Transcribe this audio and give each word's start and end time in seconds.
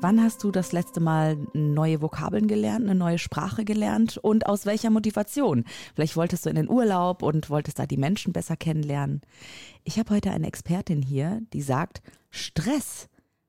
Wann 0.00 0.22
hast 0.22 0.44
du 0.44 0.52
das 0.52 0.70
letzte 0.70 1.00
Mal 1.00 1.36
neue 1.54 2.00
Vokabeln 2.00 2.46
gelernt, 2.46 2.84
eine 2.84 2.94
neue 2.94 3.18
Sprache 3.18 3.64
gelernt 3.64 4.16
und 4.16 4.46
aus 4.46 4.64
welcher 4.64 4.90
Motivation? 4.90 5.64
Vielleicht 5.96 6.16
wolltest 6.16 6.46
du 6.46 6.50
in 6.50 6.54
den 6.54 6.70
Urlaub 6.70 7.24
und 7.24 7.50
wolltest 7.50 7.80
da 7.80 7.86
die 7.86 7.96
Menschen 7.96 8.32
besser 8.32 8.56
kennenlernen. 8.56 9.22
Ich 9.82 9.98
habe 9.98 10.14
heute 10.14 10.30
eine 10.30 10.46
Expertin 10.46 11.02
hier, 11.02 11.42
die 11.52 11.62
sagt, 11.62 12.00
Stress 12.30 13.08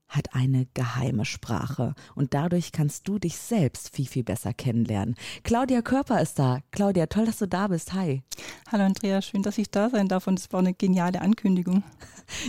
hat 0.09 0.33
eine 0.33 0.65
geheime 0.73 1.23
Sprache 1.23 1.93
und 2.15 2.33
dadurch 2.33 2.71
kannst 2.71 3.07
du 3.07 3.19
dich 3.19 3.37
selbst 3.37 3.95
viel, 3.95 4.07
viel 4.07 4.23
besser 4.23 4.53
kennenlernen. 4.53 5.15
Claudia 5.43 5.81
Körper 5.81 6.19
ist 6.21 6.39
da. 6.39 6.59
Claudia, 6.71 7.05
toll, 7.05 7.25
dass 7.25 7.37
du 7.37 7.47
da 7.47 7.67
bist. 7.67 7.93
Hi. 7.93 8.23
Hallo 8.71 8.83
Andrea, 8.83 9.21
schön, 9.21 9.43
dass 9.43 9.57
ich 9.57 9.69
da 9.69 9.89
sein 9.89 10.07
darf 10.07 10.27
und 10.27 10.39
es 10.39 10.51
war 10.51 10.59
eine 10.59 10.73
geniale 10.73 11.21
Ankündigung. 11.21 11.83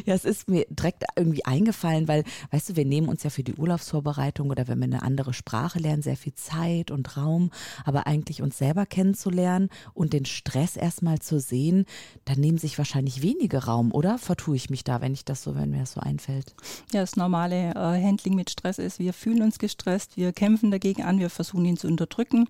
Ja, 0.05 0.13
es 0.13 0.27
ist 0.27 0.47
mir 0.47 0.67
direkt 0.69 1.05
irgendwie 1.17 1.47
eingefallen, 1.47 2.07
weil, 2.07 2.25
weißt 2.51 2.69
du, 2.69 2.77
wir 2.77 2.85
nehmen 2.85 3.09
uns 3.09 3.23
ja 3.23 3.31
für 3.31 3.43
die 3.43 3.55
Urlaubsvorbereitung 3.55 4.51
oder 4.51 4.69
wenn 4.69 4.79
wir 4.79 4.85
eine 4.85 5.03
andere 5.03 5.33
Sprache 5.33 5.79
lernen, 5.79 6.03
sehr 6.03 6.19
viel 6.19 6.35
Zeit 6.35 6.91
und 6.91 7.17
Raum, 7.17 7.51
aber 7.87 8.07
eigentlich 8.07 8.43
uns 8.43 8.59
selber 8.59 8.85
kennenzulernen 8.85 9.71
und 9.95 10.13
den 10.13 10.27
Stress 10.27 10.77
erstmal 10.77 11.21
zu 11.21 11.41
sehen, 11.41 11.87
dann 12.27 12.41
nehmen 12.41 12.59
sich 12.59 12.77
wahrscheinlich 12.77 13.23
wenige 13.23 13.65
Raum, 13.65 13.91
oder? 13.93 14.19
Vertue 14.19 14.57
ich 14.57 14.69
mich 14.69 14.85
da, 14.85 15.01
wenn 15.01 15.15
ich 15.15 15.25
das 15.25 15.43
so, 15.43 15.55
wenn 15.55 15.71
mir 15.71 15.81
das 15.81 15.93
so 15.93 16.01
einfällt? 16.01 16.55
Ja, 16.93 17.01
das 17.01 17.17
normal 17.17 17.50
normale 17.51 17.99
äh, 17.99 18.03
Handling 18.03 18.35
mit 18.35 18.51
Stress 18.51 18.79
ist. 18.79 18.99
Wir 18.99 19.13
fühlen 19.13 19.43
uns 19.43 19.59
gestresst, 19.59 20.17
wir 20.17 20.33
kämpfen 20.33 20.71
dagegen 20.71 21.03
an, 21.03 21.19
wir 21.19 21.31
versuchen 21.31 21.65
ihn 21.65 21.77
zu 21.77 21.87
unterdrücken 21.87 22.49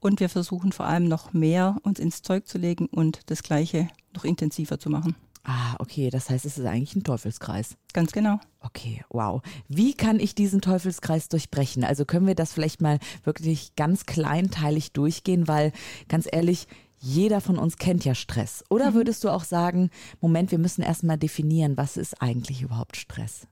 und 0.00 0.20
wir 0.20 0.28
versuchen 0.28 0.72
vor 0.72 0.86
allem 0.86 1.04
noch 1.04 1.32
mehr 1.32 1.76
uns 1.82 1.98
ins 1.98 2.22
Zeug 2.22 2.46
zu 2.46 2.58
legen 2.58 2.86
und 2.86 3.20
das 3.26 3.42
Gleiche 3.42 3.88
noch 4.14 4.24
intensiver 4.24 4.78
zu 4.78 4.90
machen. 4.90 5.14
Ah, 5.44 5.76
okay, 5.78 6.10
das 6.10 6.28
heißt, 6.28 6.44
es 6.44 6.58
ist 6.58 6.66
eigentlich 6.66 6.94
ein 6.94 7.04
Teufelskreis. 7.04 7.76
Ganz 7.94 8.12
genau. 8.12 8.38
Okay, 8.60 9.02
wow. 9.08 9.40
Wie 9.66 9.94
kann 9.94 10.20
ich 10.20 10.34
diesen 10.34 10.60
Teufelskreis 10.60 11.28
durchbrechen? 11.28 11.84
Also 11.84 12.04
können 12.04 12.26
wir 12.26 12.34
das 12.34 12.52
vielleicht 12.52 12.82
mal 12.82 12.98
wirklich 13.24 13.74
ganz 13.74 14.04
kleinteilig 14.04 14.92
durchgehen, 14.92 15.48
weil 15.48 15.72
ganz 16.08 16.28
ehrlich, 16.30 16.66
jeder 16.98 17.40
von 17.40 17.56
uns 17.58 17.76
kennt 17.76 18.04
ja 18.04 18.14
Stress. 18.14 18.62
Oder 18.68 18.90
mhm. 18.90 18.94
würdest 18.94 19.24
du 19.24 19.30
auch 19.30 19.44
sagen, 19.44 19.90
Moment, 20.20 20.50
wir 20.50 20.58
müssen 20.58 20.82
erstmal 20.82 21.16
definieren, 21.16 21.78
was 21.78 21.96
ist 21.96 22.20
eigentlich 22.20 22.60
überhaupt 22.60 22.96
Stress? 22.96 23.46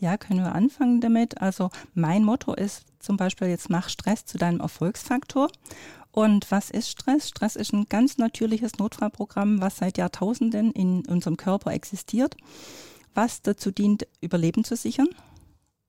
Ja, 0.00 0.16
können 0.16 0.40
wir 0.40 0.54
anfangen 0.54 1.00
damit. 1.00 1.40
Also 1.40 1.70
mein 1.94 2.24
Motto 2.24 2.54
ist 2.54 2.84
zum 2.98 3.16
Beispiel 3.16 3.48
jetzt 3.48 3.70
mach 3.70 3.88
Stress 3.88 4.24
zu 4.24 4.38
deinem 4.38 4.60
Erfolgsfaktor. 4.60 5.50
Und 6.10 6.50
was 6.50 6.70
ist 6.70 6.88
Stress? 6.88 7.28
Stress 7.28 7.56
ist 7.56 7.72
ein 7.72 7.86
ganz 7.88 8.18
natürliches 8.18 8.78
Notfallprogramm, 8.78 9.60
was 9.60 9.76
seit 9.76 9.98
Jahrtausenden 9.98 10.72
in 10.72 11.06
unserem 11.06 11.36
Körper 11.36 11.72
existiert, 11.72 12.36
was 13.14 13.42
dazu 13.42 13.70
dient, 13.70 14.06
Überleben 14.20 14.64
zu 14.64 14.74
sichern. 14.74 15.08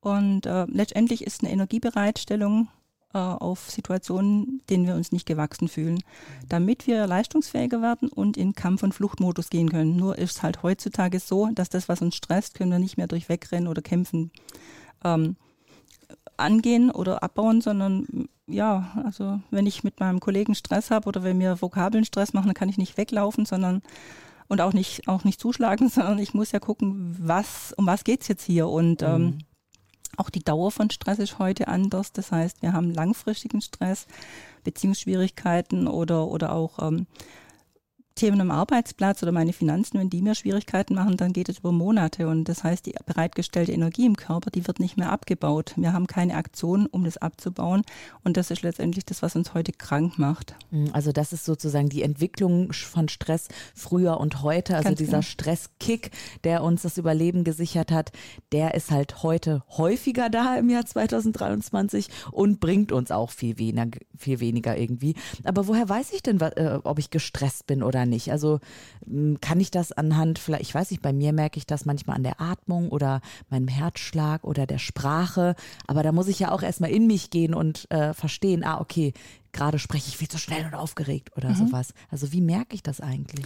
Und 0.02 0.46
äh, 0.46 0.66
letztendlich 0.66 1.26
ist 1.26 1.42
eine 1.44 1.52
Energiebereitstellung 1.52 2.68
äh, 3.14 3.18
auf 3.18 3.70
Situationen, 3.70 4.62
denen 4.70 4.86
wir 4.86 4.96
uns 4.96 5.12
nicht 5.12 5.26
gewachsen 5.26 5.68
fühlen, 5.68 6.04
damit 6.48 6.88
wir 6.88 7.08
leistungsfähiger 7.08 7.82
werden 7.82 8.10
und 8.10 8.38
in 8.38 8.54
Kampf- 8.54 8.84
und 8.84 8.94
Fluchtmodus 8.94 9.50
gehen 9.50 9.70
können. 9.70 9.96
Nur 9.96 10.18
ist 10.18 10.38
es 10.38 10.44
halt 10.44 10.64
heutzutage 10.64 11.20
so, 11.20 11.50
dass 11.54 11.70
das, 11.70 11.90
was 11.90 12.02
uns 12.02 12.16
stresst, 12.16 12.54
können 12.54 12.72
wir 12.72 12.80
nicht 12.80 12.98
mehr 12.98 13.08
durch 13.08 13.30
Wegrennen 13.30 13.68
oder 13.68 13.82
Kämpfen 13.82 14.32
ähm, 15.04 15.38
angehen 16.38 16.92
oder 16.92 17.24
abbauen, 17.24 17.62
sondern 17.62 18.30
ja, 18.48 18.92
also 19.04 19.40
wenn 19.52 19.68
ich 19.68 19.84
mit 19.84 20.00
meinem 20.00 20.20
Kollegen 20.20 20.56
Stress 20.56 20.92
habe 20.92 21.08
oder 21.08 21.24
wenn 21.24 21.38
mir 21.38 21.62
Vokabeln 21.62 22.06
Stress 22.06 22.34
machen, 22.34 22.48
dann 22.48 22.56
kann 22.56 22.70
ich 22.70 22.78
nicht 22.78 22.98
weglaufen, 22.98 23.46
sondern 23.46 23.82
und 24.48 24.62
auch 24.62 24.74
nicht 24.74 25.08
auch 25.08 25.24
nicht 25.24 25.40
zuschlagen, 25.40 25.90
sondern 25.90 26.20
ich 26.20 26.34
muss 26.34 26.52
ja 26.52 26.60
gucken, 26.60 27.16
was 27.20 27.74
um 27.78 27.86
was 27.86 28.04
geht's 28.04 28.28
jetzt 28.28 28.44
hier 28.44 28.68
und 28.68 29.02
ähm, 29.02 29.22
mhm. 29.22 29.38
Auch 30.20 30.30
die 30.30 30.44
Dauer 30.44 30.70
von 30.70 30.90
Stress 30.90 31.18
ist 31.18 31.40
heute 31.40 31.70
anders. 31.70 32.12
Das 32.12 32.34
heißt, 32.34 32.62
wir 32.62 32.74
haben 32.74 32.94
langfristigen 32.94 33.62
Stress, 33.62 34.06
Beziehungsschwierigkeiten 34.66 35.88
oder, 35.88 36.28
oder 36.28 36.52
auch 36.52 36.78
ähm, 36.86 37.08
Themen 38.20 38.42
am 38.42 38.52
Arbeitsplatz 38.52 39.24
oder 39.24 39.32
meine 39.32 39.54
Finanzen, 39.54 39.98
wenn 39.98 40.10
die 40.10 40.22
mir 40.22 40.36
Schwierigkeiten 40.36 40.94
machen, 40.94 41.16
dann 41.16 41.32
geht 41.32 41.48
es 41.48 41.60
über 41.60 41.72
Monate. 41.72 42.28
Und 42.28 42.50
das 42.50 42.66
heißt, 42.66 42.86
die 42.86 42.94
bereitgestellte 43.06 43.72
Energie 43.72 44.06
im 44.06 44.18
Körper, 44.18 44.52
die 44.52 44.68
wird 44.68 44.82
nicht 44.82 44.98
mehr 44.98 45.10
abgebaut. 45.10 45.74
Wir 45.78 45.94
haben 45.94 46.06
keine 46.06 46.36
Aktion, 46.36 46.86
um 46.88 47.06
das 47.06 47.16
abzubauen. 47.16 47.84
Und 48.26 48.36
das 48.36 48.52
ist 48.52 48.62
letztendlich 48.62 49.06
das, 49.06 49.22
was 49.22 49.38
uns 49.38 49.54
heute 49.54 49.72
krank 49.72 50.20
macht. 50.20 50.56
Hm, 50.72 50.90
also 50.92 51.14
das 51.14 51.32
ist 51.32 51.46
sozusagen 51.46 51.88
die 51.88 52.04
Entwicklung 52.04 52.74
von 52.74 53.08
Stress 53.08 53.48
früher 53.74 54.20
und 54.20 54.44
heute. 54.44 54.76
Also 54.76 54.90
Ganz 54.90 54.98
dieser 54.98 55.12
genau. 55.12 55.22
Stresskick, 55.22 56.12
der 56.44 56.62
uns 56.62 56.82
das 56.82 56.98
Überleben 56.98 57.46
gesichert 57.46 57.90
hat, 57.90 58.12
der 58.52 58.74
ist 58.74 58.92
halt 58.92 59.24
heute 59.24 59.64
häufiger 59.78 60.30
da 60.30 60.58
im 60.58 60.70
Jahr 60.70 60.86
2023 60.86 62.10
und 62.34 62.60
bringt 62.60 62.92
uns 62.92 63.12
auch 63.12 63.30
viel 63.30 63.58
weniger, 63.58 63.98
viel 64.18 64.42
weniger 64.42 64.76
irgendwie. 64.76 65.16
Aber 65.46 65.68
woher 65.68 65.88
weiß 65.88 66.12
ich 66.12 66.22
denn, 66.22 66.42
äh, 66.42 66.80
ob 66.84 67.00
ich 67.00 67.12
gestresst 67.12 67.66
bin 67.66 67.82
oder 67.82 68.09
nicht. 68.09 68.09
Also 68.32 68.60
kann 69.42 69.60
ich 69.60 69.72
das 69.72 69.92
anhand, 69.92 70.40
vielleicht, 70.40 70.64
ich 70.64 70.74
weiß 70.74 70.92
nicht, 70.92 71.02
bei 71.02 71.14
mir 71.14 71.34
merke 71.34 71.58
ich 71.58 71.66
das 71.66 71.86
manchmal 71.86 72.16
an 72.16 72.24
der 72.24 72.40
Atmung 72.40 72.90
oder 72.90 73.22
meinem 73.50 73.68
Herzschlag 73.68 74.44
oder 74.44 74.66
der 74.66 74.78
Sprache. 74.78 75.56
Aber 75.88 76.04
da 76.04 76.12
muss 76.12 76.28
ich 76.28 76.40
ja 76.40 76.52
auch 76.52 76.62
erstmal 76.62 76.92
in 76.92 77.08
mich 77.08 77.30
gehen 77.30 77.54
und 77.54 77.90
äh, 77.92 78.14
verstehen, 78.14 78.64
ah, 78.64 78.80
okay, 78.80 79.14
gerade 79.52 79.80
spreche 79.80 80.10
ich 80.10 80.18
viel 80.18 80.28
zu 80.28 80.38
schnell 80.38 80.66
und 80.66 80.76
aufgeregt 80.76 81.32
oder 81.36 81.50
mhm. 81.50 81.56
sowas. 81.56 81.94
Also 82.10 82.32
wie 82.32 82.42
merke 82.42 82.76
ich 82.76 82.84
das 82.84 83.02
eigentlich? 83.02 83.46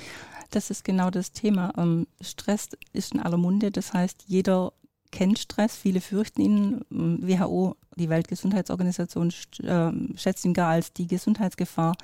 Das 0.51 0.69
ist 0.69 0.83
genau 0.83 1.09
das 1.09 1.31
Thema. 1.31 1.73
Ähm, 1.77 2.07
Stress 2.21 2.69
ist 2.91 3.13
in 3.13 3.21
aller 3.21 3.37
Munde. 3.37 3.71
Das 3.71 3.93
heißt, 3.93 4.25
jeder 4.27 4.73
kennt 5.11 5.39
Stress, 5.39 5.75
viele 5.75 6.01
fürchten 6.01 6.41
ihn. 6.41 6.81
WHO, 6.89 7.75
die 7.95 8.09
Weltgesundheitsorganisation, 8.09 9.31
äh, 9.63 9.91
schätzt 10.17 10.43
ihn 10.43 10.53
gar 10.53 10.69
als 10.69 10.91
die 10.91 11.07
Gesundheitsgefahr 11.07 11.95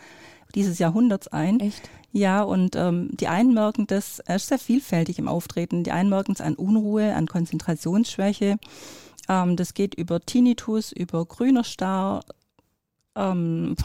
dieses 0.56 0.80
Jahrhunderts 0.80 1.28
ein. 1.28 1.60
Echt? 1.60 1.90
Ja, 2.12 2.42
und 2.42 2.76
ähm, 2.76 3.10
die 3.14 3.28
einen 3.28 3.54
merken 3.54 3.86
das, 3.86 4.20
er 4.20 4.38
ist 4.38 4.48
sehr 4.48 4.60
vielfältig 4.60 5.20
im 5.20 5.28
Auftreten. 5.28 5.84
Die 5.84 5.92
einen 5.92 6.10
merken 6.10 6.32
es 6.32 6.42
an 6.42 6.56
Unruhe, 6.56 7.14
an 7.14 7.28
Konzentrationsschwäche. 7.28 8.58
Ähm, 9.28 9.56
das 9.56 9.74
geht 9.74 9.94
über 9.94 10.20
Tinnitus, 10.20 10.92
über 10.92 11.26
grüner 11.26 11.64
Star, 11.64 12.22
ähm, 13.16 13.76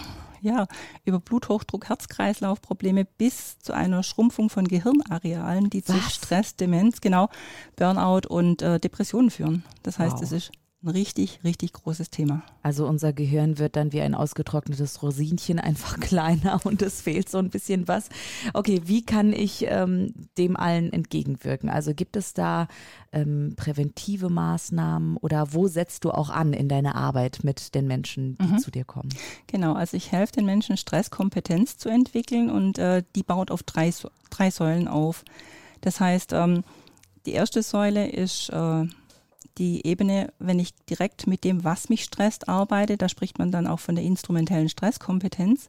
ja, 0.40 0.66
über 1.04 1.20
Bluthochdruck, 1.20 1.88
Herz-Kreislauf-Probleme 1.88 3.04
bis 3.04 3.58
zu 3.58 3.72
einer 3.72 4.02
Schrumpfung 4.02 4.50
von 4.50 4.68
Gehirnarealen, 4.68 5.70
die 5.70 5.82
zu 5.82 5.94
Stress, 6.10 6.56
Demenz, 6.56 7.00
genau, 7.00 7.28
Burnout 7.76 8.28
und 8.28 8.62
äh, 8.62 8.78
Depressionen 8.78 9.30
führen. 9.30 9.64
Das 9.82 9.98
heißt, 9.98 10.22
es 10.22 10.30
wow. 10.30 10.38
ist 10.38 10.52
ein 10.84 10.90
richtig, 10.90 11.40
richtig 11.44 11.72
großes 11.72 12.10
Thema. 12.10 12.42
Also 12.62 12.86
unser 12.86 13.12
Gehirn 13.12 13.58
wird 13.58 13.76
dann 13.76 13.92
wie 13.92 14.00
ein 14.00 14.14
ausgetrocknetes 14.14 15.02
Rosinchen 15.02 15.58
einfach 15.58 15.98
kleiner 16.00 16.60
und 16.64 16.82
es 16.82 17.00
fehlt 17.00 17.28
so 17.28 17.38
ein 17.38 17.50
bisschen 17.50 17.88
was. 17.88 18.08
Okay, 18.52 18.82
wie 18.84 19.04
kann 19.04 19.32
ich 19.32 19.64
ähm, 19.68 20.12
dem 20.36 20.56
allen 20.56 20.92
entgegenwirken? 20.92 21.70
Also 21.70 21.94
gibt 21.94 22.16
es 22.16 22.34
da 22.34 22.68
ähm, 23.12 23.54
präventive 23.56 24.28
Maßnahmen 24.28 25.16
oder 25.16 25.52
wo 25.52 25.68
setzt 25.68 26.04
du 26.04 26.10
auch 26.10 26.30
an 26.30 26.52
in 26.52 26.68
deiner 26.68 26.94
Arbeit 26.96 27.40
mit 27.42 27.74
den 27.74 27.86
Menschen, 27.86 28.36
die 28.38 28.52
mhm. 28.52 28.58
zu 28.58 28.70
dir 28.70 28.84
kommen? 28.84 29.08
Genau, 29.46 29.72
also 29.74 29.96
ich 29.96 30.12
helfe 30.12 30.34
den 30.34 30.46
Menschen, 30.46 30.76
Stresskompetenz 30.76 31.78
zu 31.78 31.88
entwickeln 31.88 32.50
und 32.50 32.78
äh, 32.78 33.02
die 33.14 33.22
baut 33.22 33.50
auf 33.50 33.62
drei, 33.62 33.90
drei 34.30 34.50
Säulen 34.50 34.88
auf. 34.88 35.24
Das 35.80 36.00
heißt, 36.00 36.32
ähm, 36.32 36.64
die 37.26 37.32
erste 37.32 37.62
Säule 37.62 38.10
ist 38.10 38.50
äh, 38.50 38.86
die 39.58 39.86
Ebene, 39.86 40.32
wenn 40.38 40.58
ich 40.58 40.74
direkt 40.90 41.26
mit 41.26 41.44
dem, 41.44 41.64
was 41.64 41.88
mich 41.88 42.04
stresst, 42.04 42.48
arbeite, 42.48 42.96
da 42.96 43.08
spricht 43.08 43.38
man 43.38 43.52
dann 43.52 43.66
auch 43.66 43.80
von 43.80 43.94
der 43.94 44.04
instrumentellen 44.04 44.68
Stresskompetenz. 44.68 45.68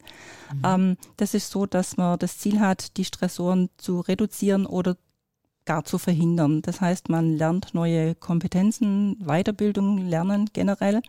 Mhm. 0.54 0.62
Ähm, 0.66 0.98
das 1.18 1.34
ist 1.34 1.52
so, 1.52 1.66
dass 1.66 1.98
man 1.98 2.18
das 2.20 2.38
Ziel 2.40 2.60
hat, 2.60 2.98
die 2.98 3.06
Stressoren 3.06 3.70
zu 3.78 4.00
reduzieren 4.00 4.66
oder 4.66 4.98
gar 5.66 5.84
zu 5.84 5.98
verhindern. 5.98 6.62
Das 6.62 6.82
heißt, 6.82 7.10
man 7.10 7.36
lernt 7.36 7.74
neue 7.74 8.16
Kompetenzen, 8.16 9.18
Weiterbildung 9.20 9.98
lernen 9.98 10.50
generell. 10.54 11.02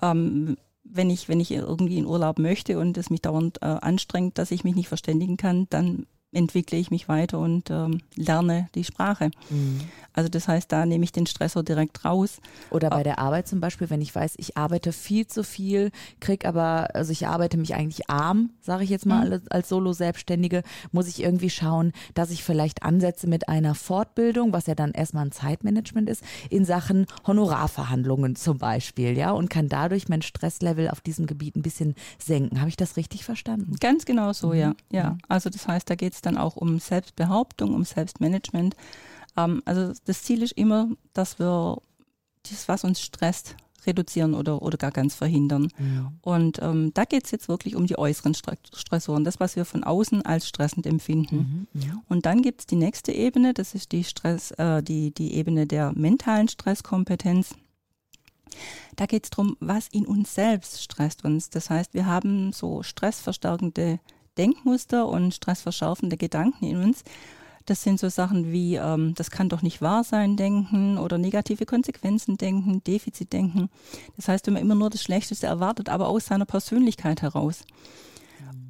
Ähm, 0.00 0.56
wenn 0.84 1.10
ich, 1.10 1.28
wenn 1.28 1.40
ich 1.40 1.50
irgendwie 1.50 1.98
in 1.98 2.06
Urlaub 2.06 2.38
möchte 2.38 2.78
und 2.78 2.96
es 2.96 3.10
mich 3.10 3.22
dauernd 3.22 3.60
äh, 3.62 3.66
anstrengt, 3.66 4.38
dass 4.38 4.50
ich 4.50 4.64
mich 4.64 4.76
nicht 4.76 4.88
verständigen 4.88 5.36
kann, 5.36 5.66
dann 5.70 6.06
entwickle 6.36 6.78
ich 6.78 6.90
mich 6.90 7.08
weiter 7.08 7.38
und 7.38 7.70
ähm, 7.70 8.00
lerne 8.14 8.68
die 8.74 8.84
Sprache. 8.84 9.30
Mhm. 9.50 9.80
Also 10.16 10.30
das 10.30 10.48
heißt, 10.48 10.72
da 10.72 10.86
nehme 10.86 11.04
ich 11.04 11.12
den 11.12 11.26
Stressor 11.26 11.62
direkt 11.62 12.04
raus. 12.04 12.40
Oder 12.70 12.88
bei 12.88 13.02
der 13.02 13.18
Arbeit 13.18 13.46
zum 13.46 13.60
Beispiel, 13.60 13.90
wenn 13.90 14.00
ich 14.00 14.14
weiß, 14.14 14.34
ich 14.38 14.56
arbeite 14.56 14.92
viel 14.92 15.26
zu 15.26 15.44
viel, 15.44 15.90
krieg 16.20 16.46
aber, 16.46 16.94
also 16.94 17.12
ich 17.12 17.26
arbeite 17.26 17.58
mich 17.58 17.74
eigentlich 17.74 18.08
arm, 18.08 18.50
sage 18.62 18.84
ich 18.84 18.90
jetzt 18.90 19.04
mal 19.04 19.26
mhm. 19.26 19.32
als, 19.32 19.50
als 19.50 19.68
Solo-Selbstständige, 19.68 20.62
muss 20.90 21.06
ich 21.06 21.22
irgendwie 21.22 21.50
schauen, 21.50 21.92
dass 22.14 22.30
ich 22.30 22.42
vielleicht 22.42 22.82
ansetze 22.82 23.26
mit 23.26 23.50
einer 23.50 23.74
Fortbildung, 23.74 24.54
was 24.54 24.66
ja 24.66 24.74
dann 24.74 24.92
erstmal 24.92 25.26
ein 25.26 25.32
Zeitmanagement 25.32 26.08
ist, 26.08 26.22
in 26.48 26.64
Sachen 26.64 27.06
Honorarverhandlungen 27.26 28.36
zum 28.36 28.56
Beispiel, 28.56 29.18
ja, 29.18 29.32
und 29.32 29.50
kann 29.50 29.68
dadurch 29.68 30.08
mein 30.08 30.22
Stresslevel 30.22 30.88
auf 30.88 31.02
diesem 31.02 31.26
Gebiet 31.26 31.56
ein 31.56 31.62
bisschen 31.62 31.94
senken. 32.18 32.60
Habe 32.60 32.70
ich 32.70 32.76
das 32.76 32.96
richtig 32.96 33.24
verstanden? 33.24 33.76
Ganz 33.80 34.06
genau 34.06 34.32
so, 34.32 34.48
mhm. 34.48 34.54
ja. 34.54 34.74
Ja, 34.90 35.10
mhm. 35.10 35.18
also 35.28 35.50
das 35.50 35.68
heißt, 35.68 35.90
da 35.90 35.94
geht 35.94 36.14
es 36.14 36.22
dann 36.26 36.36
auch 36.36 36.56
um 36.56 36.78
Selbstbehauptung, 36.78 37.74
um 37.74 37.84
Selbstmanagement. 37.84 38.76
Ähm, 39.36 39.62
also 39.64 39.92
das 40.04 40.22
Ziel 40.22 40.42
ist 40.42 40.52
immer, 40.52 40.88
dass 41.12 41.38
wir 41.38 41.80
das, 42.42 42.68
was 42.68 42.84
uns 42.84 43.00
stresst, 43.00 43.56
reduzieren 43.86 44.34
oder, 44.34 44.62
oder 44.62 44.76
gar 44.78 44.90
ganz 44.90 45.14
verhindern. 45.14 45.68
Ja. 45.78 46.12
Und 46.22 46.60
ähm, 46.60 46.92
da 46.94 47.04
geht 47.04 47.24
es 47.24 47.30
jetzt 47.30 47.48
wirklich 47.48 47.76
um 47.76 47.86
die 47.86 47.98
äußeren 47.98 48.34
Stressoren, 48.34 49.24
das, 49.24 49.40
was 49.40 49.56
wir 49.56 49.64
von 49.64 49.84
außen 49.84 50.22
als 50.22 50.48
stressend 50.48 50.86
empfinden. 50.86 51.68
Mhm, 51.72 51.82
ja. 51.82 52.02
Und 52.08 52.26
dann 52.26 52.42
gibt 52.42 52.60
es 52.62 52.66
die 52.66 52.76
nächste 52.76 53.12
Ebene, 53.12 53.54
das 53.54 53.74
ist 53.74 53.92
die 53.92 54.04
Stress, 54.04 54.50
äh, 54.52 54.82
die, 54.82 55.12
die 55.12 55.34
Ebene 55.34 55.66
der 55.66 55.92
mentalen 55.94 56.48
Stresskompetenz. 56.48 57.54
Da 58.96 59.06
geht 59.06 59.24
es 59.24 59.30
darum, 59.30 59.56
was 59.60 59.88
in 59.88 60.06
uns 60.06 60.34
selbst 60.34 60.82
stresst 60.82 61.24
uns. 61.24 61.50
Das 61.50 61.70
heißt, 61.70 61.94
wir 61.94 62.06
haben 62.06 62.52
so 62.52 62.82
stressverstärkende 62.82 64.00
Denkmuster 64.38 65.06
und 65.08 65.34
stressverschärfende 65.34 66.16
Gedanken 66.16 66.64
in 66.66 66.76
uns. 66.82 67.04
Das 67.66 67.82
sind 67.82 67.98
so 67.98 68.08
Sachen 68.08 68.52
wie, 68.52 68.76
ähm, 68.76 69.14
das 69.16 69.30
kann 69.30 69.48
doch 69.48 69.62
nicht 69.62 69.82
wahr 69.82 70.04
sein, 70.04 70.36
denken 70.36 70.98
oder 70.98 71.18
negative 71.18 71.66
Konsequenzen 71.66 72.36
denken, 72.36 72.82
Defizit 72.84 73.32
denken. 73.32 73.70
Das 74.16 74.28
heißt, 74.28 74.46
wenn 74.46 74.54
man 74.54 74.62
immer 74.62 74.76
nur 74.76 74.90
das 74.90 75.02
Schlechteste 75.02 75.46
erwartet, 75.46 75.88
aber 75.88 76.08
aus 76.08 76.26
seiner 76.26 76.44
Persönlichkeit 76.44 77.22
heraus. 77.22 77.64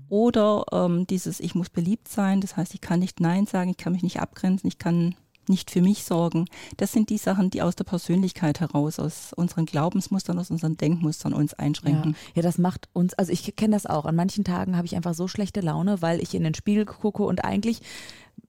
Oder 0.09 0.65
ähm, 0.73 1.07
dieses, 1.07 1.41
ich 1.41 1.55
muss 1.55 1.69
beliebt 1.69 2.09
sein, 2.09 2.41
das 2.41 2.57
heißt, 2.57 2.75
ich 2.75 2.81
kann 2.81 3.01
nicht 3.01 3.21
Nein 3.21 3.47
sagen, 3.47 3.71
ich 3.71 3.77
kann 3.77 3.93
mich 3.93 4.03
nicht 4.03 4.21
abgrenzen, 4.21 4.69
ich 4.69 4.79
kann 4.79 5.15
nicht 5.49 5.71
für 5.71 5.83
mich 5.83 6.05
sorgen. 6.05 6.47
Das 6.77 6.93
sind 6.93 7.11
die 7.11 7.19
Sachen, 7.19 7.51
die 7.51 7.63
aus 7.63 7.77
der 7.77 7.85
Persönlichkeit 7.85 8.61
heraus, 8.61 8.99
aus 8.99 9.33
unseren 9.35 9.67
Glaubensmustern, 9.67 10.39
aus 10.39 10.51
unseren 10.51 10.77
Denkmustern 10.77 11.33
uns 11.33 11.55
einschränken. 11.55 12.13
Ja, 12.13 12.33
ja 12.37 12.43
das 12.43 12.59
macht 12.59 12.89
uns, 12.93 13.15
also 13.15 13.33
ich 13.33 13.57
kenne 13.57 13.77
das 13.77 13.87
auch. 13.87 14.05
An 14.05 14.17
manchen 14.17 14.45
Tagen 14.45 14.77
habe 14.77 14.87
ich 14.87 14.97
einfach 14.97 15.15
so 15.15 15.29
schlechte 15.29 15.61
Laune, 15.61 16.03
weil 16.03 16.21
ich 16.21 16.35
in 16.35 16.45
den 16.45 16.55
Spiegel 16.55 16.85
gucke 16.85 17.23
und 17.23 17.45
eigentlich 17.45 17.81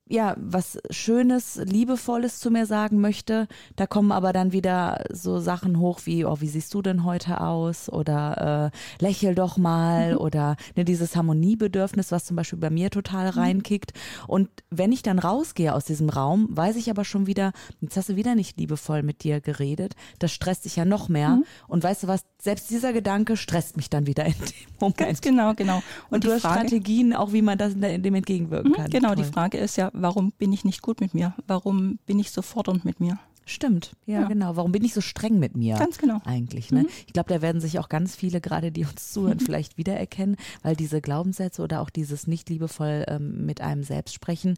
ja, 0.10 0.36
was 0.38 0.78
Schönes, 0.90 1.60
Liebevolles 1.64 2.40
zu 2.40 2.52
mir 2.52 2.66
sagen 2.66 3.02
möchte. 3.02 3.48
Da 3.76 3.88
kommen 3.88 4.12
aber 4.12 4.34
dann 4.34 4.52
wieder 4.52 5.04
so 5.12 5.40
Sachen 5.40 5.80
hoch 5.80 6.02
wie, 6.06 6.26
oh, 6.26 6.38
wie 6.40 6.48
siehst 6.48 6.74
du 6.74 6.82
denn 6.82 7.04
heute 7.04 7.42
aus? 7.42 7.90
Oder 7.90 8.72
äh, 8.74 9.04
lächel 9.04 9.36
doch 9.36 9.58
mal 9.58 10.14
mhm. 10.14 10.18
oder 10.18 10.56
ne, 10.76 10.86
dieses 10.86 11.16
Harmoniebedürfnis, 11.16 12.12
was 12.12 12.26
zum 12.26 12.36
Beispiel 12.36 12.60
bei 12.60 12.70
mir 12.70 12.90
total 12.90 13.32
mhm. 13.32 13.40
reinkickt. 13.40 13.94
Und 14.28 14.50
wenn 14.70 14.92
ich 14.92 15.04
dann 15.04 15.20
rausgehe 15.20 15.74
aus 15.74 15.86
diesem 15.86 16.10
Raum, 16.10 16.48
weiß 16.50 16.76
ich 16.76 16.90
aber 16.90 17.06
schon 17.06 17.28
wieder, 17.28 17.52
jetzt 17.82 17.98
hast 17.98 18.10
du 18.10 18.16
wieder 18.16 18.36
nicht 18.36 18.58
liebevoll 18.60 19.04
mit 19.04 19.24
dir 19.24 19.42
geredet. 19.42 19.96
Das 20.20 20.32
stresst 20.32 20.66
dich 20.66 20.76
ja 20.76 20.86
noch 20.86 21.10
mehr. 21.10 21.30
Mhm. 21.30 21.46
Und 21.68 21.84
weißt 21.84 22.04
du 22.04 22.08
was, 22.08 22.22
selbst 22.40 22.70
dieser 22.70 22.94
Gedanke 22.94 23.36
stresst 23.36 23.78
mich 23.78 23.90
dann 23.90 24.08
wieder 24.08 24.26
in 24.26 24.34
dem 24.34 24.78
Moment. 24.80 24.98
Ganz 24.98 25.22
genau, 25.22 25.54
genau. 25.54 25.78
Und, 25.78 25.84
Und 26.10 26.24
du 26.24 26.32
hast 26.32 26.42
Frage, 26.42 26.60
Strategien, 26.60 27.14
auch 27.14 27.34
wie 27.34 27.42
man 27.42 27.58
das 27.58 27.74
in 27.74 28.04
dem 28.04 28.16
entgegenwirken 28.16 28.72
mhm, 28.72 28.76
kann. 28.76 28.90
Genau, 28.90 29.10
Toll. 29.10 29.24
die 29.24 29.32
Frage 29.32 29.58
ist 29.58 29.76
ja, 29.76 29.92
warum 30.02 30.32
bin 30.32 30.54
ich 30.54 30.66
nicht 30.66 30.82
gut 30.82 31.02
mit 31.02 31.14
mir? 31.14 31.34
Warum 31.48 32.00
bin 32.06 32.20
ich 32.20 32.32
so 32.32 32.42
fordernd 32.42 32.86
mit 32.86 33.00
mir? 33.00 33.20
Stimmt, 33.50 33.94
ja, 34.06 34.22
ja, 34.22 34.28
genau. 34.28 34.58
Warum 34.58 34.74
bin 34.74 34.84
ich 34.84 34.94
so 34.94 35.00
streng 35.00 35.40
mit 35.40 35.56
mir? 35.56 35.78
Ganz 35.78 35.98
genau. 35.98 36.20
Eigentlich, 36.26 36.70
ne? 36.70 36.82
Mhm. 36.82 36.90
Ich 37.06 37.14
glaube, 37.14 37.34
da 37.34 37.42
werden 37.42 37.62
sich 37.62 37.80
auch 37.80 37.88
ganz 37.88 38.14
viele, 38.14 38.42
gerade 38.42 38.74
die 38.74 38.84
uns 38.84 39.14
zuhören, 39.14 39.40
vielleicht 39.40 39.78
wiedererkennen, 39.78 40.36
weil 40.64 40.76
diese 40.76 41.00
Glaubenssätze 41.00 41.62
oder 41.62 41.82
auch 41.82 41.90
dieses 41.90 42.28
nicht 42.28 42.50
liebevoll 42.50 43.06
ähm, 43.08 43.46
mit 43.46 43.62
einem 43.62 43.84
selbst 43.84 44.14
sprechen, 44.14 44.58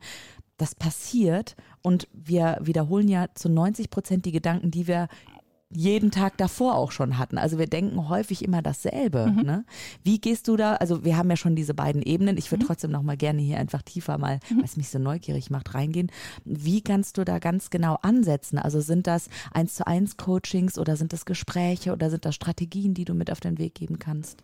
das 0.57 0.73
passiert 0.73 1.55
und 1.83 2.07
wir 2.13 2.57
wiederholen 2.61 3.07
ja 3.07 3.27
zu 3.35 3.47
90 3.47 3.91
Prozent 3.91 4.25
die 4.25 4.31
Gedanken, 4.31 4.71
die 4.71 4.87
wir 4.87 5.07
jeden 5.71 6.09
Tag 6.09 6.35
davor 6.37 6.75
auch 6.75 6.91
schon 6.91 7.17
hatten. 7.17 7.37
Also 7.37 7.59
wir 7.59 7.67
denken 7.67 8.09
häufig 8.09 8.43
immer 8.43 8.61
dasselbe. 8.61 9.27
Mhm. 9.27 9.41
Ne? 9.43 9.65
Wie 10.03 10.19
gehst 10.19 10.47
du 10.47 10.57
da? 10.57 10.75
Also 10.75 11.03
wir 11.03 11.15
haben 11.15 11.29
ja 11.29 11.35
schon 11.35 11.55
diese 11.55 11.75
beiden 11.75 12.01
Ebenen. 12.01 12.37
Ich 12.37 12.51
würde 12.51 12.63
mhm. 12.63 12.67
trotzdem 12.67 12.91
noch 12.91 13.03
mal 13.03 13.17
gerne 13.17 13.41
hier 13.41 13.59
einfach 13.59 13.83
tiefer 13.83 14.17
mal, 14.17 14.39
mhm. 14.49 14.63
was 14.63 14.77
mich 14.77 14.89
so 14.89 14.97
neugierig 14.97 15.51
macht, 15.51 15.75
reingehen. 15.75 16.11
Wie 16.43 16.81
kannst 16.81 17.17
du 17.17 17.23
da 17.23 17.37
ganz 17.37 17.69
genau 17.69 17.99
ansetzen? 18.01 18.57
Also 18.57 18.81
sind 18.81 19.05
das 19.05 19.29
eins 19.51 19.75
zu 19.75 19.85
eins 19.85 20.17
Coachings 20.17 20.79
oder 20.79 20.95
sind 20.95 21.13
das 21.13 21.25
Gespräche 21.25 21.93
oder 21.93 22.09
sind 22.09 22.25
das 22.25 22.33
Strategien, 22.33 22.95
die 22.95 23.05
du 23.05 23.13
mit 23.13 23.31
auf 23.31 23.39
den 23.39 23.59
Weg 23.59 23.75
geben 23.75 23.99
kannst? 23.99 24.43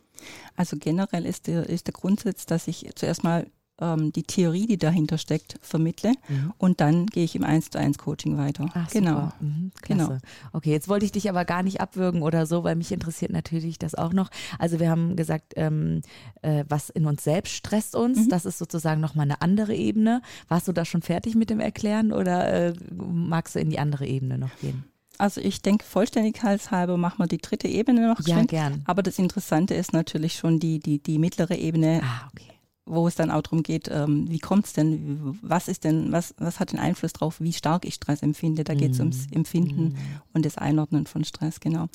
Also 0.55 0.77
generell 0.79 1.25
ist 1.25 1.47
der, 1.47 1.67
ist 1.67 1.87
der 1.87 1.93
Grundsatz, 1.93 2.45
dass 2.45 2.67
ich 2.67 2.87
zuerst 2.95 3.23
mal 3.23 3.47
ähm, 3.79 4.11
die 4.13 4.23
Theorie, 4.23 4.67
die 4.67 4.77
dahinter 4.77 5.17
steckt, 5.17 5.57
vermittle 5.61 6.13
mhm. 6.29 6.53
und 6.57 6.81
dann 6.81 7.05
gehe 7.07 7.23
ich 7.23 7.35
im 7.35 7.43
1 7.43 7.71
zu 7.71 7.79
1 7.79 7.97
Coaching 7.97 8.37
weiter. 8.37 8.67
Ach, 8.73 8.89
genau. 8.89 9.31
Mhm, 9.39 9.71
genau. 9.81 10.17
Okay, 10.53 10.71
jetzt 10.71 10.87
wollte 10.87 11.05
ich 11.05 11.11
dich 11.11 11.29
aber 11.29 11.45
gar 11.45 11.63
nicht 11.63 11.81
abwürgen 11.81 12.21
oder 12.21 12.45
so, 12.45 12.63
weil 12.63 12.75
mich 12.75 12.91
interessiert 12.91 13.31
natürlich 13.31 13.77
das 13.77 13.95
auch 13.95 14.13
noch. 14.13 14.29
Also 14.59 14.79
wir 14.79 14.89
haben 14.89 15.15
gesagt, 15.15 15.53
ähm, 15.57 16.01
äh, 16.41 16.63
was 16.69 16.89
in 16.89 17.05
uns 17.05 17.23
selbst 17.23 17.53
stresst 17.53 17.95
uns, 17.95 18.25
mhm. 18.25 18.29
das 18.29 18.45
ist 18.45 18.57
sozusagen 18.57 19.01
nochmal 19.01 19.25
eine 19.25 19.41
andere 19.41 19.75
Ebene. 19.75 20.21
Warst 20.47 20.67
du 20.67 20.71
da 20.71 20.85
schon 20.85 21.01
fertig 21.01 21.35
mit 21.35 21.49
dem 21.49 21.59
Erklären 21.59 22.13
oder 22.13 22.69
äh, 22.69 22.73
magst 22.91 23.55
du 23.55 23.59
in 23.59 23.69
die 23.69 23.79
andere 23.79 24.07
Ebene 24.07 24.37
noch 24.37 24.55
gehen? 24.61 24.85
Also 25.17 25.39
ich 25.39 25.61
denke, 25.61 25.85
vollständigkeitshalber 25.85 26.97
machen 26.97 27.19
wir 27.19 27.27
die 27.27 27.37
dritte 27.37 27.69
Ebene 27.69 28.09
noch. 28.09 28.19
Ja, 28.27 28.43
gern. 28.43 28.83
Aber 28.85 29.01
das 29.01 29.17
Interessante 29.17 29.73
ist 29.73 29.93
natürlich 29.93 30.33
schon 30.33 30.59
die, 30.59 30.79
die, 30.79 30.99
die 30.99 31.19
mittlere 31.19 31.55
Ebene. 31.55 32.01
Ah, 32.03 32.27
okay 32.31 32.54
wo 32.85 33.07
es 33.07 33.15
dann 33.15 33.31
auch 33.31 33.41
darum 33.41 33.63
geht, 33.63 33.89
ähm, 33.91 34.29
wie 34.29 34.39
kommt 34.39 34.67
es 34.67 34.73
denn, 34.73 35.39
was 35.41 35.67
ist 35.67 35.83
denn, 35.83 36.11
was, 36.11 36.35
was 36.37 36.59
hat 36.59 36.71
den 36.71 36.79
Einfluss 36.79 37.13
darauf, 37.13 37.41
wie 37.41 37.53
stark 37.53 37.83
ich 37.83 37.95
Stress 37.95 38.21
empfinde. 38.21 38.63
Da 38.63 38.75
geht 38.75 38.91
es 38.91 38.99
ums 38.99 39.27
mhm. 39.27 39.37
Empfinden 39.37 39.83
mm. 39.83 39.95
und 40.33 40.45
das 40.45 40.57
Einordnen 40.57 41.07
von 41.07 41.23
Stress, 41.23 41.59
genau. 41.59 41.87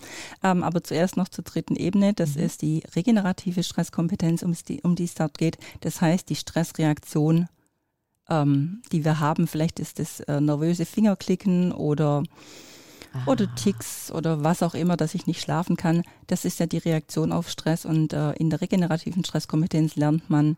Ähm, 0.43 0.65
aber 0.65 0.83
zuerst 0.83 1.17
noch 1.17 1.29
zur 1.29 1.45
dritten 1.45 1.77
Ebene, 1.77 2.13
das 2.13 2.35
mm. 2.35 2.39
ist 2.41 2.63
die 2.63 2.83
regenerative 2.97 3.63
Stresskompetenz, 3.63 4.43
um 4.43 4.53
die, 4.69 4.81
um 4.83 4.97
die 4.97 5.05
es 5.05 5.15
dort 5.15 5.39
geht. 5.39 5.59
Das 5.81 6.01
heißt, 6.01 6.29
die 6.29 6.35
Stressreaktion, 6.35 7.47
ähm, 8.29 8.83
die 8.91 9.05
wir 9.05 9.21
haben, 9.21 9.47
vielleicht 9.47 9.79
ist 9.79 10.01
das 10.01 10.21
äh, 10.21 10.41
nervöse 10.41 10.87
Fingerklicken 10.87 11.71
oder 11.71 12.25
oder 13.27 13.47
ah. 13.51 13.55
Ticks 13.57 14.13
oder 14.13 14.45
was 14.45 14.63
auch 14.63 14.75
immer, 14.75 14.97
dass 14.97 15.17
ich 15.17 15.27
nicht 15.27 15.41
schlafen 15.41 15.77
kann. 15.77 16.05
Das 16.29 16.45
ist 16.45 16.61
ja 16.61 16.67
die 16.67 16.79
Reaktion 16.79 17.33
auf 17.33 17.49
Stress 17.49 17.85
und 17.85 18.13
äh, 18.13 18.33
in 18.35 18.51
der 18.51 18.61
regenerativen 18.61 19.25
Stresskompetenz 19.25 19.97
lernt 19.97 20.31
man, 20.31 20.55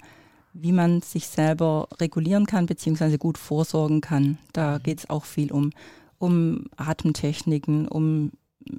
wie 0.52 0.72
man 0.72 1.00
sich 1.02 1.28
selber 1.28 1.88
regulieren 2.00 2.46
kann, 2.46 2.66
beziehungsweise 2.66 3.18
gut 3.18 3.38
vorsorgen 3.38 4.00
kann. 4.00 4.38
Da 4.52 4.78
mhm. 4.78 4.82
geht 4.82 4.98
es 4.98 5.10
auch 5.10 5.24
viel 5.24 5.52
um, 5.52 5.70
um 6.18 6.66
Atemtechniken, 6.76 7.88
um 7.88 8.32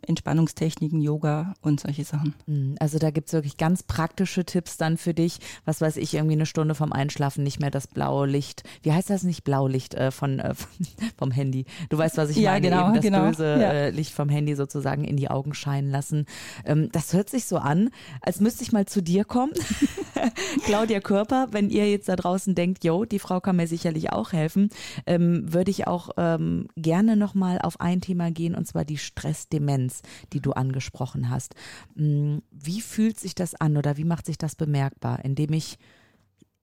Entspannungstechniken, 0.05 1.01
Yoga 1.01 1.53
und 1.61 1.79
solche 1.79 2.03
Sachen. 2.03 2.33
Mhm. 2.45 2.75
Also 2.79 2.99
da 2.99 3.11
gibt 3.11 3.27
es 3.27 3.33
wirklich 3.33 3.57
ganz 3.57 3.83
praktische 3.83 4.45
Tipps 4.45 4.77
dann 4.77 4.97
für 4.97 5.13
dich. 5.13 5.39
Was 5.65 5.81
weiß 5.81 5.97
ich, 5.97 6.13
irgendwie 6.13 6.33
eine 6.33 6.45
Stunde 6.45 6.75
vom 6.75 6.93
Einschlafen 6.93 7.43
nicht 7.43 7.59
mehr 7.59 7.71
das 7.71 7.87
blaue 7.87 8.27
Licht. 8.27 8.63
Wie 8.81 8.91
heißt 8.91 9.09
das 9.09 9.23
nicht? 9.23 9.43
Blaulicht 9.43 9.93
äh, 9.93 10.11
von, 10.11 10.39
äh, 10.39 10.53
vom 11.17 11.31
Handy. 11.31 11.65
Du 11.89 11.97
weißt, 11.97 12.17
was 12.17 12.29
ich 12.29 12.37
ja, 12.37 12.51
meine. 12.51 12.69
Genau, 12.69 12.85
Eben 12.85 12.93
das 12.95 13.03
genau. 13.03 13.25
böse 13.27 13.45
ja. 13.45 13.71
äh, 13.71 13.89
Licht 13.89 14.13
vom 14.13 14.29
Handy 14.29 14.55
sozusagen 14.55 15.03
in 15.03 15.17
die 15.17 15.29
Augen 15.29 15.53
scheinen 15.53 15.89
lassen. 15.89 16.25
Ähm, 16.65 16.89
das 16.91 17.13
hört 17.13 17.29
sich 17.29 17.45
so 17.45 17.57
an, 17.57 17.89
als 18.21 18.39
müsste 18.39 18.63
ich 18.63 18.71
mal 18.71 18.85
zu 18.85 19.01
dir 19.01 19.25
kommen. 19.25 19.53
Claudia 20.65 20.99
Körper, 20.99 21.47
wenn 21.51 21.69
ihr 21.69 21.89
jetzt 21.89 22.09
da 22.09 22.15
draußen 22.15 22.55
denkt, 22.55 22.83
yo, 22.83 23.05
die 23.05 23.19
Frau 23.19 23.39
kann 23.39 23.55
mir 23.55 23.67
sicherlich 23.67 24.11
auch 24.11 24.31
helfen, 24.31 24.69
ähm, 25.05 25.51
würde 25.51 25.71
ich 25.71 25.87
auch 25.87 26.11
ähm, 26.17 26.67
gerne 26.75 27.15
nochmal 27.15 27.59
auf 27.59 27.79
ein 27.79 28.01
Thema 28.01 28.31
gehen 28.31 28.55
und 28.55 28.67
zwar 28.67 28.85
die 28.85 28.97
Stressdemenz. 28.97 29.72
Demenz, 29.73 30.01
die 30.31 30.39
du 30.39 30.53
angesprochen 30.53 31.29
hast. 31.29 31.55
Mm, 31.95 32.39
wie 32.51 32.81
fühlt 32.81 33.19
sich 33.19 33.35
das 33.35 33.55
an 33.55 33.77
oder 33.77 33.97
wie 33.97 34.03
macht 34.03 34.25
sich 34.25 34.37
das 34.37 34.55
bemerkbar? 34.55 35.23
Indem 35.23 35.53
ich 35.53 35.77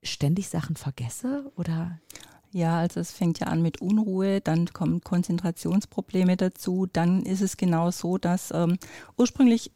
ständig 0.02 0.48
Sachen 0.48 0.76
vergesse 0.76 1.50
oder? 1.56 2.00
Ja, 2.52 2.78
also 2.78 2.98
es 2.98 3.12
fängt 3.12 3.38
ja 3.38 3.46
an 3.46 3.62
mit 3.62 3.80
Unruhe, 3.80 4.40
dann 4.40 4.66
kommen 4.72 5.02
Konzentrationsprobleme 5.02 6.36
dazu. 6.36 6.86
Dann 6.92 7.22
ist 7.22 7.42
es 7.42 7.56
genau 7.56 7.90
so, 7.90 8.18
dass 8.18 8.50
ähm, 8.52 8.78
ursprünglich 9.16 9.72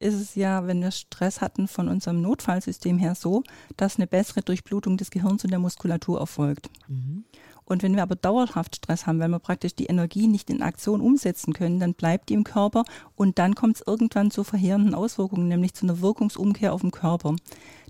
ist 0.00 0.14
es 0.14 0.34
ja, 0.34 0.66
wenn 0.66 0.80
wir 0.80 0.90
Stress 0.90 1.40
hatten 1.40 1.68
von 1.68 1.88
unserem 1.88 2.22
Notfallsystem 2.22 2.98
her 2.98 3.14
so, 3.14 3.42
dass 3.76 3.96
eine 3.96 4.06
bessere 4.06 4.40
Durchblutung 4.40 4.96
des 4.96 5.10
Gehirns 5.10 5.44
und 5.44 5.50
der 5.50 5.58
Muskulatur 5.58 6.18
erfolgt. 6.18 6.70
Mhm. 6.88 7.24
Und 7.70 7.84
wenn 7.84 7.94
wir 7.94 8.02
aber 8.02 8.16
dauerhaft 8.16 8.74
Stress 8.74 9.06
haben, 9.06 9.20
weil 9.20 9.28
wir 9.28 9.38
praktisch 9.38 9.76
die 9.76 9.86
Energie 9.86 10.26
nicht 10.26 10.50
in 10.50 10.60
Aktion 10.60 11.00
umsetzen 11.00 11.52
können, 11.52 11.78
dann 11.78 11.94
bleibt 11.94 12.28
die 12.28 12.34
im 12.34 12.42
Körper 12.42 12.84
und 13.14 13.38
dann 13.38 13.54
kommt 13.54 13.76
es 13.76 13.84
irgendwann 13.86 14.32
zu 14.32 14.42
verheerenden 14.42 14.92
Auswirkungen, 14.92 15.46
nämlich 15.46 15.74
zu 15.74 15.86
einer 15.86 16.00
Wirkungsumkehr 16.00 16.72
auf 16.72 16.80
den 16.80 16.90
Körper. 16.90 17.36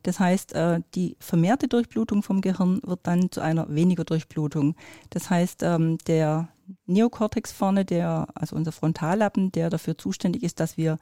Das 0.02 0.20
heißt, 0.20 0.52
äh, 0.52 0.82
die 0.94 1.16
vermehrte 1.18 1.66
Durchblutung 1.66 2.22
vom 2.22 2.42
Gehirn 2.42 2.82
wird 2.84 3.00
dann 3.04 3.30
zu 3.30 3.40
einer 3.40 3.74
weniger 3.74 4.04
Durchblutung. 4.04 4.76
Das 5.08 5.30
heißt, 5.30 5.62
ähm, 5.62 5.96
der 6.06 6.50
Neokortex 6.84 7.50
vorne, 7.50 7.86
der, 7.86 8.26
also 8.34 8.56
unser 8.56 8.72
Frontallappen, 8.72 9.50
der 9.50 9.70
dafür 9.70 9.96
zuständig 9.96 10.42
ist, 10.42 10.60
dass 10.60 10.76
wir 10.76 10.98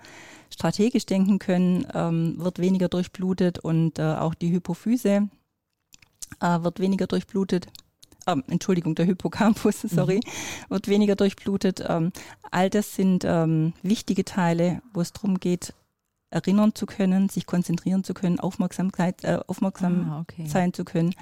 strategisch 0.51 1.05
denken 1.05 1.41
können, 1.41 1.85
ähm, 1.95 2.37
wird 2.39 2.61
weniger 2.61 2.89
durchblutet 2.89 3.59
und 3.59 3.99
äh, 3.99 4.03
auch 4.05 4.35
die 4.35 4.53
Hypophyse 4.53 5.29
äh, 6.39 6.63
wird 6.63 6.79
weniger 6.79 7.09
durchblutet. 7.09 7.67
Ähm, 8.29 8.45
Entschuldigung, 8.47 8.95
der 8.95 9.07
Hippocampus, 9.07 9.81
sorry, 9.83 10.17
mhm. 10.17 10.71
wird 10.71 10.89
weniger 10.89 11.17
durchblutet. 11.17 11.83
Ähm, 11.89 12.13
all 12.51 12.71
das 12.71 12.95
sind 12.95 13.25
ähm, 13.25 13.73
wichtige 13.83 14.25
Teile, 14.25 14.83
wo 14.93 15.01
es 15.01 15.13
darum 15.13 15.41
geht, 15.41 15.73
erinnern 16.31 16.75
zu 16.75 16.85
können, 16.85 17.29
sich 17.29 17.47
konzentrieren 17.47 18.05
zu 18.05 18.13
können, 18.13 18.39
Aufmerksamkeit, 18.39 19.25
äh, 19.25 19.39
aufmerksam 19.47 20.11
ah, 20.11 20.21
okay. 20.21 20.45
sein 20.47 20.75
zu 20.75 20.85
können. 20.85 21.15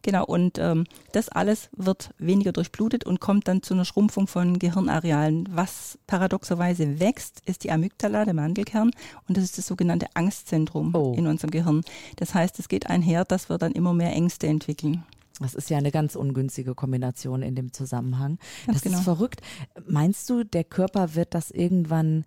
Genau, 0.00 0.24
und 0.24 0.58
ähm, 0.58 0.86
das 1.12 1.28
alles 1.28 1.68
wird 1.76 2.10
weniger 2.18 2.52
durchblutet 2.52 3.04
und 3.04 3.20
kommt 3.20 3.48
dann 3.48 3.62
zu 3.62 3.74
einer 3.74 3.84
Schrumpfung 3.84 4.26
von 4.26 4.58
Gehirnarealen. 4.58 5.48
Was 5.50 5.98
paradoxerweise 6.06 7.00
wächst, 7.00 7.40
ist 7.46 7.64
die 7.64 7.70
Amygdala, 7.70 8.24
der 8.24 8.34
Mandelkern, 8.34 8.90
und 9.28 9.36
das 9.36 9.44
ist 9.44 9.58
das 9.58 9.66
sogenannte 9.66 10.06
Angstzentrum 10.14 10.94
oh. 10.94 11.14
in 11.16 11.26
unserem 11.26 11.50
Gehirn. 11.50 11.82
Das 12.16 12.34
heißt, 12.34 12.58
es 12.58 12.68
geht 12.68 12.88
einher, 12.88 13.24
dass 13.24 13.48
wir 13.48 13.58
dann 13.58 13.72
immer 13.72 13.92
mehr 13.92 14.12
Ängste 14.12 14.46
entwickeln. 14.46 15.04
Das 15.40 15.54
ist 15.54 15.68
ja 15.68 15.78
eine 15.78 15.90
ganz 15.90 16.14
ungünstige 16.14 16.74
Kombination 16.74 17.42
in 17.42 17.54
dem 17.54 17.72
Zusammenhang. 17.72 18.38
Ganz 18.66 18.78
das 18.78 18.82
genau. 18.82 18.98
ist 18.98 19.04
verrückt. 19.04 19.40
Meinst 19.86 20.30
du, 20.30 20.44
der 20.44 20.64
Körper 20.64 21.14
wird 21.14 21.34
das 21.34 21.50
irgendwann 21.50 22.24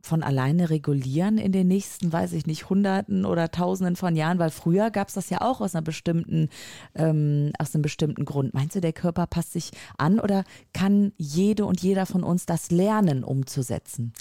von 0.00 0.22
alleine 0.22 0.70
regulieren 0.70 1.38
in 1.38 1.52
den 1.52 1.68
nächsten, 1.68 2.12
weiß 2.12 2.32
ich 2.32 2.46
nicht, 2.46 2.70
Hunderten 2.70 3.24
oder 3.24 3.50
Tausenden 3.50 3.96
von 3.96 4.14
Jahren? 4.14 4.38
Weil 4.38 4.50
früher 4.50 4.90
gab 4.90 5.08
es 5.08 5.14
das 5.14 5.30
ja 5.30 5.40
auch 5.40 5.60
aus 5.60 5.74
einer 5.74 5.82
bestimmten, 5.82 6.48
ähm, 6.94 7.52
aus 7.58 7.74
einem 7.74 7.82
bestimmten 7.82 8.24
Grund. 8.24 8.54
Meinst 8.54 8.76
du, 8.76 8.80
der 8.80 8.92
Körper 8.92 9.26
passt 9.26 9.52
sich 9.52 9.70
an 9.96 10.20
oder 10.20 10.44
kann 10.72 11.12
jede 11.16 11.64
und 11.64 11.80
jeder 11.80 12.06
von 12.06 12.22
uns 12.22 12.46
das 12.46 12.70
lernen, 12.70 13.24
umzusetzen? 13.24 14.12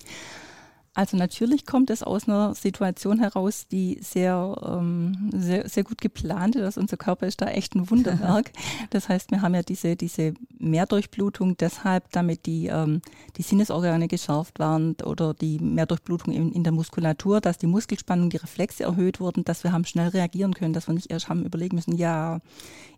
Also 0.98 1.16
natürlich 1.16 1.68
kommt 1.68 1.92
es 1.92 2.01
aus 2.01 2.27
einer 2.27 2.56
Situation 2.56 3.20
heraus, 3.20 3.68
die 3.68 4.00
sehr, 4.01 4.56
ähm, 4.66 5.30
sehr, 5.32 5.70
sehr 5.70 5.84
gut 5.84 6.01
geplant 6.01 6.56
ist. 6.56 6.63
Also 6.63 6.82
unser 6.82 6.98
Körper 6.98 7.27
ist 7.27 7.39
da 7.39 7.46
echt 7.50 7.75
ein 7.75 7.92
Wunderwerk. 7.92 8.51
Das 8.89 9.08
heißt, 9.10 9.30
wir 9.32 9.42
haben 9.42 9.54
ja 9.54 9.62
diese, 9.62 9.96
diese 9.96 10.34
Mehrdurchblutung 10.58 11.56
deshalb, 11.58 12.12
damit 12.13 12.48
die, 12.48 12.68
ähm, 12.68 13.01
die 13.36 13.44
Sinnesorgane 13.44 14.08
geschärft 14.08 14.58
waren 14.58 14.96
oder 15.04 15.36
die 15.36 15.60
Mehrdurchblutung 15.60 16.34
in, 16.34 16.51
in 16.51 16.63
der 16.63 16.74
Muskulatur, 16.74 17.42
dass 17.42 17.60
die 17.60 17.68
Muskelspannung, 17.68 18.32
die 18.32 18.38
Reflexe 18.38 18.84
erhöht 18.84 19.20
wurden, 19.20 19.44
dass 19.44 19.63
wir 19.63 19.74
haben 19.74 19.86
schnell 19.86 20.08
reagieren 20.08 20.56
können, 20.56 20.74
dass 20.74 20.88
wir 20.88 20.96
nicht 20.96 21.12
erst 21.12 21.30
haben 21.30 21.46
überlegen 21.46 21.75
müssen, 21.75 21.96
ja, 21.96 22.39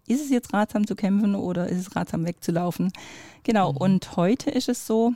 ist 0.07 0.23
es 0.23 0.29
jetzt 0.29 0.53
ratsam 0.53 0.87
zu 0.87 0.95
kämpfen 0.95 1.35
oder 1.35 1.67
ist 1.67 1.79
es 1.79 1.95
ratsam 1.95 2.25
wegzulaufen? 2.25 2.93
Genau. 3.43 3.71
Mhm. 3.71 3.77
Und 3.77 4.15
heute 4.15 4.51
ist 4.51 4.69
es 4.69 4.87
so, 4.87 5.13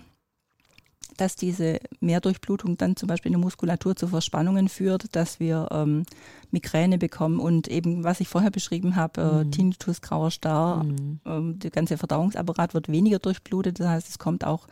dass 1.18 1.36
diese 1.36 1.80
Mehrdurchblutung 2.00 2.78
dann 2.78 2.96
zum 2.96 3.08
Beispiel 3.08 3.32
in 3.32 3.40
der 3.40 3.46
Muskulatur 3.46 3.96
zu 3.96 4.08
Verspannungen 4.08 4.70
führt, 4.70 5.16
dass 5.16 5.40
wir 5.40 5.70
ähm, 5.72 6.04
Migräne 6.52 6.98
bekommen 6.98 7.40
und 7.40 7.68
eben, 7.68 8.04
was 8.04 8.20
ich 8.20 8.28
vorher 8.28 8.52
beschrieben 8.52 8.96
habe, 8.96 9.22
äh, 9.22 9.44
mhm. 9.44 9.52
Tinnitus, 9.52 10.02
grauer 10.02 10.32
Star, 10.32 10.84
mhm. 10.84 11.20
ähm, 11.26 11.60
der 11.60 11.72
ganze 11.72 11.98
Verdauungsapparat 11.98 12.74
wird 12.74 12.90
weniger 12.90 13.20
durchblutet. 13.20 13.80
Das 13.80 13.88
heißt, 13.88 14.10
es 14.10 14.20
kommt 14.20 14.46
auch 14.46 14.68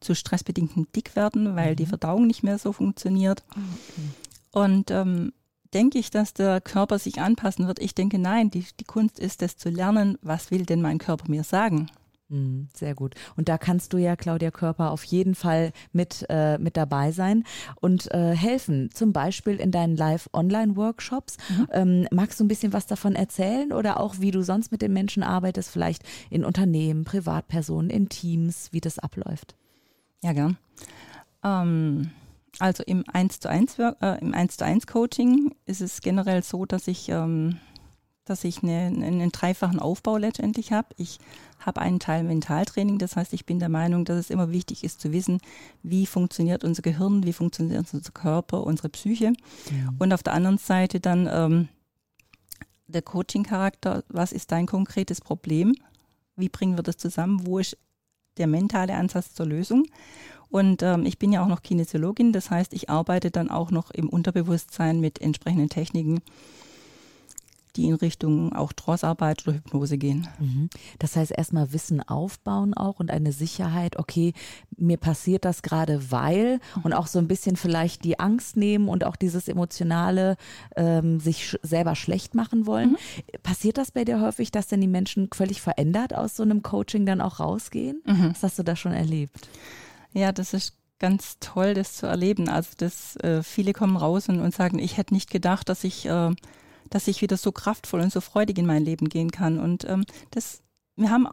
zu 0.00 0.14
stressbedingten 0.14 0.88
Dickwerden, 0.94 1.56
weil 1.56 1.72
mhm. 1.72 1.76
die 1.76 1.86
Verdauung 1.86 2.26
nicht 2.26 2.42
mehr 2.42 2.58
so 2.58 2.72
funktioniert. 2.72 3.42
Ah, 3.50 3.58
okay. 3.88 4.08
Und 4.52 4.90
ähm, 4.90 5.32
denke 5.72 5.98
ich, 5.98 6.10
dass 6.10 6.34
der 6.34 6.60
Körper 6.60 6.98
sich 6.98 7.20
anpassen 7.20 7.66
wird? 7.66 7.80
Ich 7.80 7.94
denke, 7.94 8.18
nein, 8.18 8.50
die, 8.50 8.66
die 8.78 8.84
Kunst 8.84 9.18
ist 9.18 9.42
es 9.42 9.56
zu 9.56 9.70
lernen, 9.70 10.18
was 10.22 10.50
will 10.50 10.66
denn 10.66 10.82
mein 10.82 10.98
Körper 10.98 11.30
mir 11.30 11.44
sagen? 11.44 11.88
Mhm, 12.32 12.68
sehr 12.72 12.94
gut. 12.94 13.14
Und 13.36 13.50
da 13.50 13.58
kannst 13.58 13.92
du 13.92 13.98
ja, 13.98 14.16
Claudia 14.16 14.50
Körper, 14.50 14.90
auf 14.90 15.04
jeden 15.04 15.34
Fall 15.34 15.72
mit, 15.92 16.24
äh, 16.30 16.56
mit 16.56 16.78
dabei 16.78 17.12
sein 17.12 17.44
und 17.80 18.10
äh, 18.10 18.34
helfen, 18.34 18.90
zum 18.94 19.12
Beispiel 19.12 19.56
in 19.56 19.70
deinen 19.70 19.96
Live-Online-Workshops. 19.96 21.36
Mhm. 21.50 21.68
Ähm, 21.72 22.08
magst 22.10 22.40
du 22.40 22.44
ein 22.44 22.48
bisschen 22.48 22.72
was 22.72 22.86
davon 22.86 23.14
erzählen 23.14 23.70
oder 23.70 24.00
auch, 24.00 24.14
wie 24.18 24.30
du 24.30 24.42
sonst 24.42 24.72
mit 24.72 24.80
den 24.80 24.94
Menschen 24.94 25.22
arbeitest, 25.22 25.68
vielleicht 25.68 26.04
in 26.30 26.42
Unternehmen, 26.42 27.04
Privatpersonen, 27.04 27.90
in 27.90 28.08
Teams, 28.08 28.72
wie 28.72 28.80
das 28.80 28.98
abläuft? 28.98 29.54
Ja, 30.22 30.32
gern. 30.32 30.56
Ähm, 31.44 32.12
also 32.60 32.82
im 32.86 33.04
1 33.12 33.40
zu 33.40 33.50
1, 33.50 33.78
äh, 33.78 33.92
im 34.22 34.32
1 34.32 34.56
zu 34.56 34.64
1 34.64 34.86
Coaching 34.86 35.54
ist 35.66 35.82
es 35.82 36.00
generell 36.00 36.42
so, 36.42 36.64
dass 36.64 36.88
ich 36.88 37.10
ähm, 37.10 37.58
dass 38.24 38.44
ich 38.44 38.62
eine, 38.62 38.86
einen 38.86 39.32
dreifachen 39.32 39.78
Aufbau 39.78 40.16
letztendlich 40.16 40.72
habe. 40.72 40.88
Ich 40.96 41.18
habe 41.58 41.80
einen 41.80 42.00
Teil 42.00 42.24
Mentaltraining, 42.24 42.98
das 42.98 43.16
heißt, 43.16 43.32
ich 43.32 43.46
bin 43.46 43.58
der 43.58 43.68
Meinung, 43.68 44.04
dass 44.04 44.18
es 44.18 44.30
immer 44.30 44.50
wichtig 44.50 44.84
ist 44.84 45.00
zu 45.00 45.12
wissen, 45.12 45.38
wie 45.82 46.06
funktioniert 46.06 46.64
unser 46.64 46.82
Gehirn, 46.82 47.24
wie 47.24 47.32
funktioniert 47.32 47.92
unser 47.92 48.12
Körper, 48.12 48.64
unsere 48.64 48.88
Psyche. 48.88 49.32
Ja. 49.70 49.92
Und 49.98 50.12
auf 50.12 50.22
der 50.22 50.34
anderen 50.34 50.58
Seite 50.58 51.00
dann 51.00 51.28
ähm, 51.30 51.68
der 52.86 53.02
Coaching-Charakter, 53.02 54.04
was 54.08 54.32
ist 54.32 54.52
dein 54.52 54.66
konkretes 54.66 55.20
Problem? 55.20 55.74
Wie 56.36 56.48
bringen 56.48 56.76
wir 56.76 56.82
das 56.82 56.96
zusammen? 56.96 57.46
Wo 57.46 57.58
ist 57.58 57.76
der 58.36 58.46
mentale 58.46 58.94
Ansatz 58.94 59.34
zur 59.34 59.46
Lösung? 59.46 59.86
Und 60.48 60.82
ähm, 60.82 61.06
ich 61.06 61.18
bin 61.18 61.32
ja 61.32 61.42
auch 61.42 61.48
noch 61.48 61.62
Kinesiologin, 61.62 62.32
das 62.32 62.50
heißt, 62.50 62.74
ich 62.74 62.90
arbeite 62.90 63.30
dann 63.30 63.50
auch 63.50 63.70
noch 63.70 63.90
im 63.90 64.08
Unterbewusstsein 64.08 65.00
mit 65.00 65.20
entsprechenden 65.20 65.70
Techniken 65.70 66.20
die 67.76 67.86
in 67.86 67.94
Richtung 67.94 68.52
auch 68.52 68.72
Trossarbeit 68.72 69.46
oder 69.46 69.56
Hypnose 69.56 69.98
gehen. 69.98 70.28
Mhm. 70.38 70.68
Das 70.98 71.16
heißt, 71.16 71.32
erstmal 71.36 71.72
Wissen 71.72 72.00
aufbauen 72.00 72.74
auch 72.74 73.00
und 73.00 73.10
eine 73.10 73.32
Sicherheit, 73.32 73.98
okay, 73.98 74.32
mir 74.76 74.96
passiert 74.96 75.44
das 75.44 75.62
gerade, 75.62 76.10
weil 76.10 76.60
und 76.82 76.92
auch 76.92 77.06
so 77.06 77.18
ein 77.18 77.28
bisschen 77.28 77.56
vielleicht 77.56 78.04
die 78.04 78.18
Angst 78.18 78.56
nehmen 78.56 78.88
und 78.88 79.04
auch 79.04 79.16
dieses 79.16 79.48
emotionale 79.48 80.36
ähm, 80.76 81.20
sich 81.20 81.46
sch 81.48 81.58
selber 81.62 81.94
schlecht 81.94 82.34
machen 82.34 82.66
wollen. 82.66 82.90
Mhm. 82.92 82.96
Passiert 83.42 83.78
das 83.78 83.90
bei 83.90 84.04
dir 84.04 84.20
häufig, 84.20 84.50
dass 84.50 84.68
denn 84.68 84.80
die 84.80 84.88
Menschen 84.88 85.28
völlig 85.32 85.60
verändert 85.60 86.14
aus 86.14 86.36
so 86.36 86.42
einem 86.42 86.62
Coaching 86.62 87.06
dann 87.06 87.20
auch 87.20 87.40
rausgehen? 87.40 88.02
Mhm. 88.04 88.30
Was 88.30 88.42
hast 88.42 88.58
du 88.58 88.62
da 88.62 88.76
schon 88.76 88.92
erlebt? 88.92 89.48
Ja, 90.12 90.32
das 90.32 90.52
ist 90.54 90.76
ganz 90.98 91.38
toll, 91.40 91.74
das 91.74 91.96
zu 91.96 92.06
erleben. 92.06 92.48
Also 92.48 92.70
das, 92.76 93.16
äh, 93.16 93.42
viele 93.42 93.72
kommen 93.72 93.96
raus 93.96 94.28
und, 94.28 94.40
und 94.40 94.54
sagen, 94.54 94.78
ich 94.78 94.96
hätte 94.96 95.14
nicht 95.14 95.30
gedacht, 95.30 95.68
dass 95.68 95.84
ich 95.84 96.06
äh, 96.06 96.30
dass 96.92 97.08
ich 97.08 97.22
wieder 97.22 97.36
so 97.36 97.52
kraftvoll 97.52 98.00
und 98.00 98.12
so 98.12 98.20
freudig 98.20 98.58
in 98.58 98.66
mein 98.66 98.84
Leben 98.84 99.08
gehen 99.08 99.30
kann. 99.30 99.58
Und 99.58 99.84
ähm, 99.88 100.04
das, 100.30 100.62
wir 100.94 101.10
haben, 101.10 101.26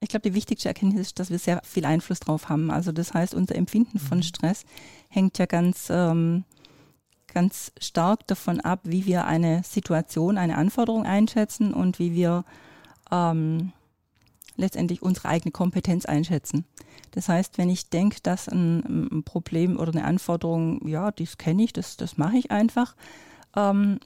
ich 0.00 0.08
glaube, 0.08 0.28
die 0.28 0.34
wichtigste 0.34 0.68
Erkenntnis 0.68 1.08
ist, 1.08 1.18
dass 1.18 1.30
wir 1.30 1.38
sehr 1.38 1.60
viel 1.62 1.84
Einfluss 1.84 2.20
drauf 2.20 2.48
haben. 2.48 2.70
Also 2.70 2.90
das 2.90 3.12
heißt, 3.12 3.34
unser 3.34 3.54
Empfinden 3.54 3.98
von 3.98 4.18
mhm. 4.18 4.22
Stress 4.22 4.64
hängt 5.08 5.36
ja 5.38 5.44
ganz, 5.44 5.88
ähm, 5.90 6.44
ganz 7.26 7.72
stark 7.78 8.26
davon 8.26 8.60
ab, 8.60 8.80
wie 8.84 9.04
wir 9.04 9.26
eine 9.26 9.62
Situation, 9.62 10.38
eine 10.38 10.56
Anforderung 10.56 11.04
einschätzen 11.04 11.74
und 11.74 11.98
wie 11.98 12.14
wir 12.14 12.44
ähm, 13.10 13.72
letztendlich 14.56 15.02
unsere 15.02 15.28
eigene 15.28 15.52
Kompetenz 15.52 16.06
einschätzen. 16.06 16.64
Das 17.10 17.28
heißt, 17.28 17.58
wenn 17.58 17.68
ich 17.68 17.90
denke, 17.90 18.18
dass 18.22 18.48
ein, 18.48 19.08
ein, 19.12 19.22
Problem 19.22 19.78
oder 19.78 19.92
eine 19.92 20.04
Anforderung, 20.04 20.86
ja, 20.88 21.10
das 21.10 21.36
kenne 21.36 21.62
ich, 21.62 21.74
das, 21.74 21.98
das 21.98 22.16
mache 22.16 22.38
ich 22.38 22.50
einfach, 22.50 22.96
ähm, 23.54 23.98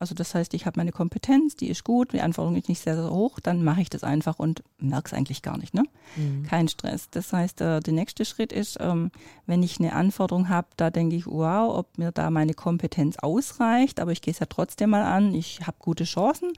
also 0.00 0.14
das 0.14 0.34
heißt, 0.34 0.54
ich 0.54 0.64
habe 0.64 0.78
meine 0.78 0.92
Kompetenz, 0.92 1.56
die 1.56 1.68
ist 1.68 1.82
gut, 1.82 2.12
die 2.12 2.20
Anforderung 2.20 2.56
ist 2.56 2.68
nicht 2.68 2.80
sehr, 2.80 2.94
sehr 2.94 3.10
hoch, 3.10 3.40
dann 3.40 3.64
mache 3.64 3.80
ich 3.80 3.90
das 3.90 4.04
einfach 4.04 4.38
und 4.38 4.62
merke 4.78 5.08
es 5.08 5.12
eigentlich 5.12 5.42
gar 5.42 5.58
nicht. 5.58 5.74
Ne? 5.74 5.84
Mhm. 6.16 6.44
Kein 6.44 6.68
Stress. 6.68 7.10
Das 7.10 7.32
heißt, 7.32 7.60
äh, 7.60 7.80
der 7.80 7.92
nächste 7.92 8.24
Schritt 8.24 8.52
ist, 8.52 8.78
ähm, 8.80 9.10
wenn 9.46 9.62
ich 9.62 9.80
eine 9.80 9.94
Anforderung 9.94 10.48
habe, 10.48 10.68
da 10.76 10.90
denke 10.90 11.16
ich, 11.16 11.26
wow, 11.26 11.76
ob 11.76 11.98
mir 11.98 12.12
da 12.12 12.30
meine 12.30 12.54
Kompetenz 12.54 13.16
ausreicht, 13.18 13.98
aber 13.98 14.12
ich 14.12 14.22
gehe 14.22 14.32
es 14.32 14.38
ja 14.38 14.46
trotzdem 14.46 14.90
mal 14.90 15.02
an, 15.02 15.34
ich 15.34 15.60
habe 15.66 15.76
gute 15.80 16.04
Chancen, 16.04 16.52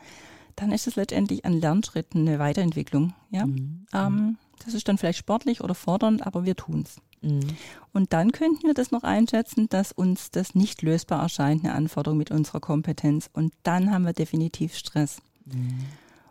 dann 0.56 0.70
ist 0.70 0.86
es 0.86 0.96
letztendlich 0.96 1.46
ein 1.46 1.54
Lernschritt, 1.54 2.08
eine 2.14 2.38
Weiterentwicklung. 2.38 3.14
Ja? 3.30 3.46
Mhm. 3.46 3.86
Ähm, 3.94 4.36
das 4.62 4.74
ist 4.74 4.86
dann 4.86 4.98
vielleicht 4.98 5.18
sportlich 5.18 5.62
oder 5.62 5.74
fordernd, 5.74 6.26
aber 6.26 6.44
wir 6.44 6.56
tun 6.56 6.84
es. 6.84 7.00
Mhm. 7.22 7.56
Und 7.92 8.12
dann 8.12 8.32
könnten 8.32 8.66
wir 8.66 8.74
das 8.74 8.90
noch 8.90 9.02
einschätzen, 9.02 9.68
dass 9.68 9.92
uns 9.92 10.30
das 10.30 10.54
nicht 10.54 10.82
lösbar 10.82 11.22
erscheint, 11.22 11.64
eine 11.64 11.74
Anforderung 11.74 12.18
mit 12.18 12.30
unserer 12.30 12.60
Kompetenz. 12.60 13.28
Und 13.32 13.52
dann 13.62 13.90
haben 13.90 14.04
wir 14.04 14.12
definitiv 14.12 14.74
Stress. 14.74 15.20
Mhm. 15.44 15.84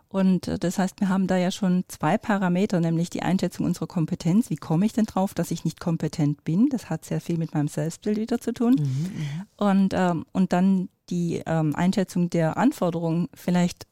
Und 0.08 0.48
äh, 0.48 0.58
das 0.58 0.78
heißt, 0.78 1.00
wir 1.00 1.08
haben 1.08 1.26
da 1.26 1.36
ja 1.36 1.50
schon 1.50 1.84
zwei 1.88 2.18
Parameter, 2.18 2.80
nämlich 2.80 3.10
die 3.10 3.22
Einschätzung 3.22 3.64
unserer 3.64 3.86
Kompetenz. 3.86 4.50
Wie 4.50 4.56
komme 4.56 4.84
ich 4.84 4.92
denn 4.92 5.06
drauf, 5.06 5.34
dass 5.34 5.52
ich 5.52 5.64
nicht 5.64 5.80
kompetent 5.80 6.44
bin? 6.44 6.68
Das 6.68 6.90
hat 6.90 7.04
sehr 7.04 7.20
viel 7.20 7.38
mit 7.38 7.54
meinem 7.54 7.68
Selbstbild 7.68 8.18
wieder 8.18 8.40
zu 8.40 8.52
tun. 8.52 8.74
Mhm, 8.74 8.84
mhm. 8.84 9.46
und, 9.56 9.94
ähm, 9.94 10.26
und 10.32 10.52
dann 10.52 10.88
die 11.10 11.42
ähm, 11.46 11.74
Einschätzung 11.74 12.30
der 12.30 12.56
Anforderungen. 12.56 13.28
Vielleicht 13.34 13.86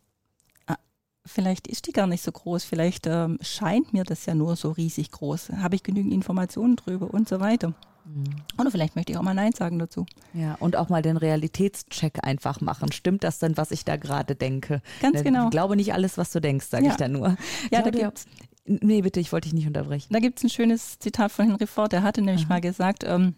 vielleicht 1.27 1.67
ist 1.67 1.87
die 1.87 1.93
gar 1.93 2.07
nicht 2.07 2.23
so 2.23 2.33
groß, 2.33 2.65
vielleicht 2.65 3.07
ähm, 3.07 3.39
scheint 3.41 3.93
mir 3.93 4.05
das 4.05 4.27
ja 4.27 4.35
nur 4.35 4.57
so 4.57 4.71
riesig 4.71 5.11
groß. 5.11 5.51
Habe 5.57 5.77
ich 5.77 5.83
genügend 5.83 6.13
Informationen 6.13 6.77
drüber 6.77 7.13
und 7.13 7.29
so 7.29 7.41
weiter. 7.41 7.75
Mhm. 8.05 8.25
Oder 8.59 8.71
vielleicht 8.71 8.97
möchte 8.97 9.13
ich 9.13 9.19
auch 9.19 9.23
mal 9.23 9.35
Nein 9.35 9.53
sagen 9.53 9.79
dazu. 9.79 10.07
Ja, 10.33 10.55
und 10.61 10.77
auch 10.77 10.89
mal 10.89 11.03
den 11.03 11.17
Realitätscheck 11.17 12.25
einfach 12.25 12.61
machen. 12.61 12.93
Stimmt 12.93 13.25
das 13.25 13.39
denn, 13.39 13.57
was 13.57 13.71
ich 13.71 13.85
da 13.85 13.97
gerade 13.97 14.35
denke? 14.35 14.81
Ganz 15.03 15.23
genau. 15.23 15.45
Ich 15.45 15.51
glaube 15.51 15.77
nicht 15.77 15.93
alles, 15.93 16.17
was 16.17 16.33
du 16.33 16.41
denkst, 16.41 16.67
sage 16.67 16.87
ja. 16.87 16.91
ich 16.93 16.97
da 16.97 17.09
nur. 17.09 17.37
Ja, 17.71 17.83
da 17.83 17.91
gibt's, 17.91 18.27
Nee, 18.69 19.01
bitte, 19.01 19.19
ich 19.19 19.33
wollte 19.33 19.47
dich 19.47 19.55
nicht 19.55 19.67
unterbrechen. 19.67 20.13
Da 20.13 20.19
gibt 20.19 20.39
es 20.39 20.45
ein 20.45 20.51
schönes 20.51 20.99
Zitat 20.99 21.33
von 21.33 21.47
Henry 21.47 21.67
Ford, 21.67 21.93
der 21.93 22.03
hatte 22.03 22.21
nämlich 22.21 22.45
Aha. 22.45 22.55
mal 22.55 22.61
gesagt, 22.61 23.03
ähm, 23.05 23.35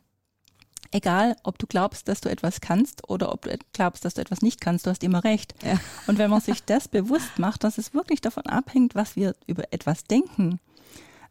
egal 0.92 1.36
ob 1.42 1.58
du 1.58 1.66
glaubst, 1.66 2.08
dass 2.08 2.20
du 2.20 2.28
etwas 2.28 2.60
kannst 2.60 3.08
oder 3.08 3.32
ob 3.32 3.42
du 3.42 3.56
glaubst, 3.72 4.04
dass 4.04 4.14
du 4.14 4.20
etwas 4.20 4.42
nicht 4.42 4.60
kannst, 4.60 4.86
du 4.86 4.90
hast 4.90 5.02
immer 5.02 5.24
recht. 5.24 5.54
Ja. 5.64 5.78
Und 6.06 6.18
wenn 6.18 6.30
man 6.30 6.40
sich 6.40 6.64
das 6.64 6.88
bewusst 6.88 7.38
macht, 7.38 7.64
dass 7.64 7.78
es 7.78 7.94
wirklich 7.94 8.20
davon 8.20 8.46
abhängt, 8.46 8.94
was 8.94 9.16
wir 9.16 9.34
über 9.46 9.72
etwas 9.72 10.04
denken, 10.04 10.60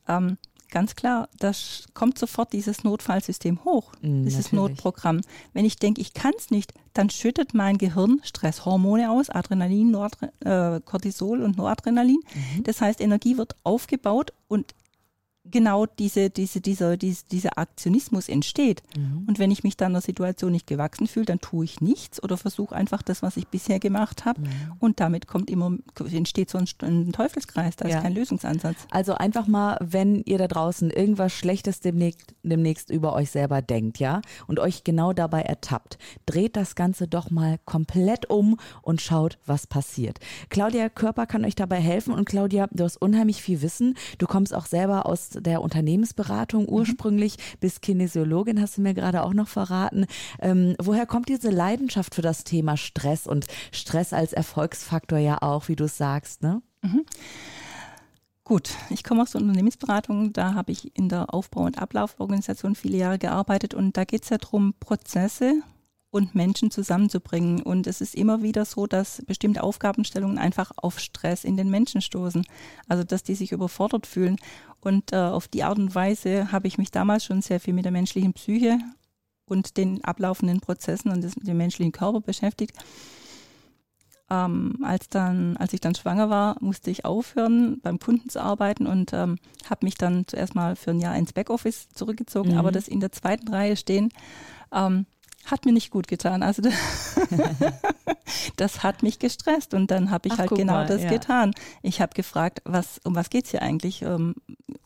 ähm, 0.08 0.38
ganz 0.72 0.96
klar, 0.96 1.30
da 1.38 1.52
kommt 1.94 2.18
sofort 2.18 2.54
dieses 2.54 2.84
Notfallsystem 2.84 3.64
hoch, 3.66 3.94
mm, 4.02 4.24
dieses 4.24 4.52
natürlich. 4.52 4.76
Notprogramm. 4.76 5.22
Wenn 5.54 5.66
ich 5.66 5.78
denke, 5.78 6.02
ich 6.02 6.14
kann 6.14 6.34
es 6.38 6.52
nicht, 6.52 6.74
dann 6.94 7.10
schüttet 7.10 7.54
mein 7.54 7.78
Gehirn 7.78 8.20
Stresshormone 8.24 9.12
aus, 9.12 9.30
Adrenalin, 9.30 9.92
Nordre 9.92 10.32
äh, 10.42 10.80
Cortisol 10.82 11.42
und 11.42 11.58
Noradrenalin. 11.58 12.20
Mhm. 12.34 12.64
Das 12.64 12.82
heißt, 12.82 13.02
Energie 13.02 13.38
wird 13.38 13.56
aufgebaut 13.64 14.34
und 14.48 14.74
genau 15.46 15.86
diese, 15.86 16.30
diese, 16.30 16.62
dieser, 16.62 16.98
diese, 16.98 17.26
dieser 17.32 17.58
Aktionismus 17.58 18.30
entsteht. 18.30 18.84
Mhm. 18.98 19.24
Und 19.28 19.40
wenn 19.40 19.52
ich 19.52 19.64
mich 19.64 19.78
dann 19.78 19.94
der 19.94 20.02
Situation 20.02 20.52
nicht 20.52 20.68
gewachsen 20.68 21.08
fühle, 21.08 21.26
dann 21.26 21.40
tue 21.40 21.66
ich 21.66 21.82
nichts 21.82 22.22
oder 22.22 22.38
versuche 22.38 22.76
einfach 22.76 23.02
das, 23.02 23.22
was 23.22 23.38
ich 23.38 23.48
bisher 23.48 23.80
gemacht 23.80 24.26
habe. 24.26 24.42
Mhm. 24.42 24.48
Und 24.80 25.00
damit 25.00 25.28
kommt 25.28 25.50
immer, 25.50 25.78
entsteht 26.12 26.50
so 26.50 26.58
ein, 26.58 26.68
ein 26.82 27.12
Teufelskreis, 27.12 27.76
da 27.76 27.88
ja. 27.88 27.98
ist 27.98 28.04
kein 28.04 28.14
Lösungsansatz. 28.14 28.78
Also 28.92 29.14
einfach 29.14 29.48
mal, 29.48 29.78
wenn 29.82 30.24
ihr 30.26 30.38
da 30.38 30.48
draußen 30.48 30.90
irgendwas 30.92 31.34
Schlechtes 31.34 31.80
demnächst, 31.80 32.36
demnächst 32.44 32.90
über 32.90 33.14
euch 33.14 33.32
selber 33.32 33.62
denkt, 33.62 34.00
ja, 34.00 34.22
und 34.48 34.60
euch 34.60 34.84
genau 34.84 35.14
dabei 35.14 35.42
ertappt, 35.42 35.98
dreht 36.26 36.56
das 36.56 36.76
Ganze 36.76 37.08
doch 37.08 37.32
mal 37.32 37.60
komplett 37.66 38.30
um 38.30 38.58
und 38.82 39.02
schaut, 39.02 39.38
was 39.46 39.68
passiert. 39.68 40.20
Claudia 40.50 40.90
Körper 40.90 41.26
kann 41.26 41.46
euch 41.46 41.56
dabei 41.56 41.80
helfen 41.80 42.14
und 42.14 42.26
Claudia, 42.26 42.68
du 42.72 42.84
hast 42.84 42.98
unheimlich 42.98 43.42
viel 43.42 43.62
Wissen. 43.62 43.96
Du 44.18 44.28
kommst 44.28 44.54
auch 44.54 44.66
selber 44.66 45.06
aus 45.06 45.29
der 45.32 45.62
Unternehmensberatung 45.62 46.64
mhm. 46.64 46.70
ursprünglich, 46.70 47.38
mhm. 47.38 47.60
bis 47.60 47.82
Kinesiologin, 47.82 48.62
hast 48.62 48.78
du 48.78 48.82
mir 48.82 48.94
gerade 48.94 49.24
auch 49.24 49.34
noch 49.34 49.48
verraten. 49.48 50.06
Ähm, 50.40 50.76
woher 50.80 51.06
kommt 51.06 51.30
diese 51.30 51.50
Leidenschaft 51.50 52.16
für 52.16 52.22
das 52.22 52.44
Thema 52.44 52.78
Stress 52.78 53.28
und 53.28 53.46
Stress 53.72 54.14
als 54.14 54.34
Erfolgsfaktor 54.34 55.20
ja 55.20 55.42
auch, 55.42 55.68
wie 55.68 55.76
du 55.76 55.86
es 55.86 55.98
sagst, 55.98 56.42
ne? 56.42 56.62
Mhm. 56.82 57.06
Gut, 58.44 58.72
ich 58.90 59.04
komme 59.04 59.22
aus 59.22 59.32
der 59.32 59.42
Unternehmensberatung, 59.42 60.34
da 60.34 60.56
habe 60.56 60.72
ich 60.72 60.98
in 60.98 61.08
der 61.08 61.32
Aufbau- 61.34 61.66
und 61.66 61.78
Ablauforganisation 61.78 62.74
viele 62.74 62.98
Jahre 62.98 63.20
gearbeitet 63.20 63.76
und 63.76 63.96
da 63.96 64.06
geht 64.06 64.24
es 64.24 64.30
ja 64.30 64.40
darum, 64.40 64.74
Prozesse 64.80 65.62
und 66.12 66.34
Menschen 66.34 66.72
zusammenzubringen. 66.72 67.62
Und 67.62 67.86
es 67.88 68.02
ist 68.02 68.16
immer 68.16 68.42
wieder 68.42 68.66
so, 68.66 68.88
dass 68.88 69.24
bestimmte 69.28 69.64
Aufgabenstellungen 69.64 70.40
einfach 70.40 70.72
auf 70.78 71.00
Stress 71.00 71.44
in 71.44 71.58
den 71.58 71.70
Menschen 71.70 72.02
stoßen. 72.02 72.46
Also 72.88 73.04
dass 73.04 73.24
die 73.24 73.36
sich 73.36 73.52
überfordert 73.52 74.08
fühlen. 74.08 74.38
Und 74.82 75.14
äh, 75.14 75.18
auf 75.18 75.48
die 75.48 75.64
Art 75.64 75.78
und 75.78 75.94
Weise 75.94 76.52
habe 76.52 76.68
ich 76.68 76.78
mich 76.78 76.92
damals 76.92 77.26
schon 77.26 77.42
sehr 77.42 77.60
viel 77.60 77.74
mit 77.74 77.86
der 77.86 77.92
menschlichen 77.92 78.34
Psyche 78.34 78.80
und 79.46 79.78
den 79.78 80.04
ablaufenden 80.04 80.62
Prozessen 80.62 81.12
und 81.12 81.22
des, 81.22 81.36
dem 81.36 81.58
menschlichen 81.58 81.92
Körper 81.92 82.22
beschäftigt. 82.22 82.78
Ähm, 84.32 84.78
als, 84.84 85.10
dann, 85.10 85.58
als 85.58 85.74
ich 85.74 85.82
dann 85.82 85.96
schwanger 85.96 86.30
war, 86.30 86.56
musste 86.60 86.92
ich 86.92 87.04
aufhören, 87.04 87.80
beim 87.82 88.00
Kunden 88.00 88.30
zu 88.30 88.42
arbeiten 88.42 88.86
und 88.86 89.12
ähm, 89.12 89.38
habe 89.68 89.86
mich 89.86 89.96
dann 89.96 90.28
zuerst 90.28 90.54
mal 90.54 90.76
für 90.76 90.92
ein 90.92 91.00
Jahr 91.00 91.18
ins 91.18 91.34
Backoffice 91.34 91.90
zurückgezogen. 91.90 92.52
Mhm. 92.52 92.58
Aber 92.58 92.72
das 92.72 92.88
in 92.88 93.00
der 93.00 93.12
zweiten 93.12 93.48
Reihe 93.48 93.76
stehen, 93.76 94.10
ähm, 94.72 95.08
hat 95.46 95.66
mir 95.66 95.72
nicht 95.72 95.92
gut 95.92 96.08
getan. 96.08 96.44
Also 96.44 96.62
das, 98.56 98.84
hat 98.84 99.04
mich 99.04 99.20
gestresst 99.20 99.74
und 99.74 99.92
dann 99.92 100.12
habe 100.12 100.28
ich 100.28 100.34
Ach, 100.34 100.40
halt 100.40 100.52
genau 100.52 100.74
mal, 100.74 100.88
das 100.88 101.04
ja. 101.04 101.10
getan. 101.10 101.54
Ich 101.82 102.02
habe 102.02 102.14
gefragt, 102.14 102.62
was 102.66 103.00
um 103.04 103.16
was 103.16 103.30
geht's 103.30 103.52
hier 103.52 103.62
eigentlich? 103.62 104.02
Ähm, 104.02 104.36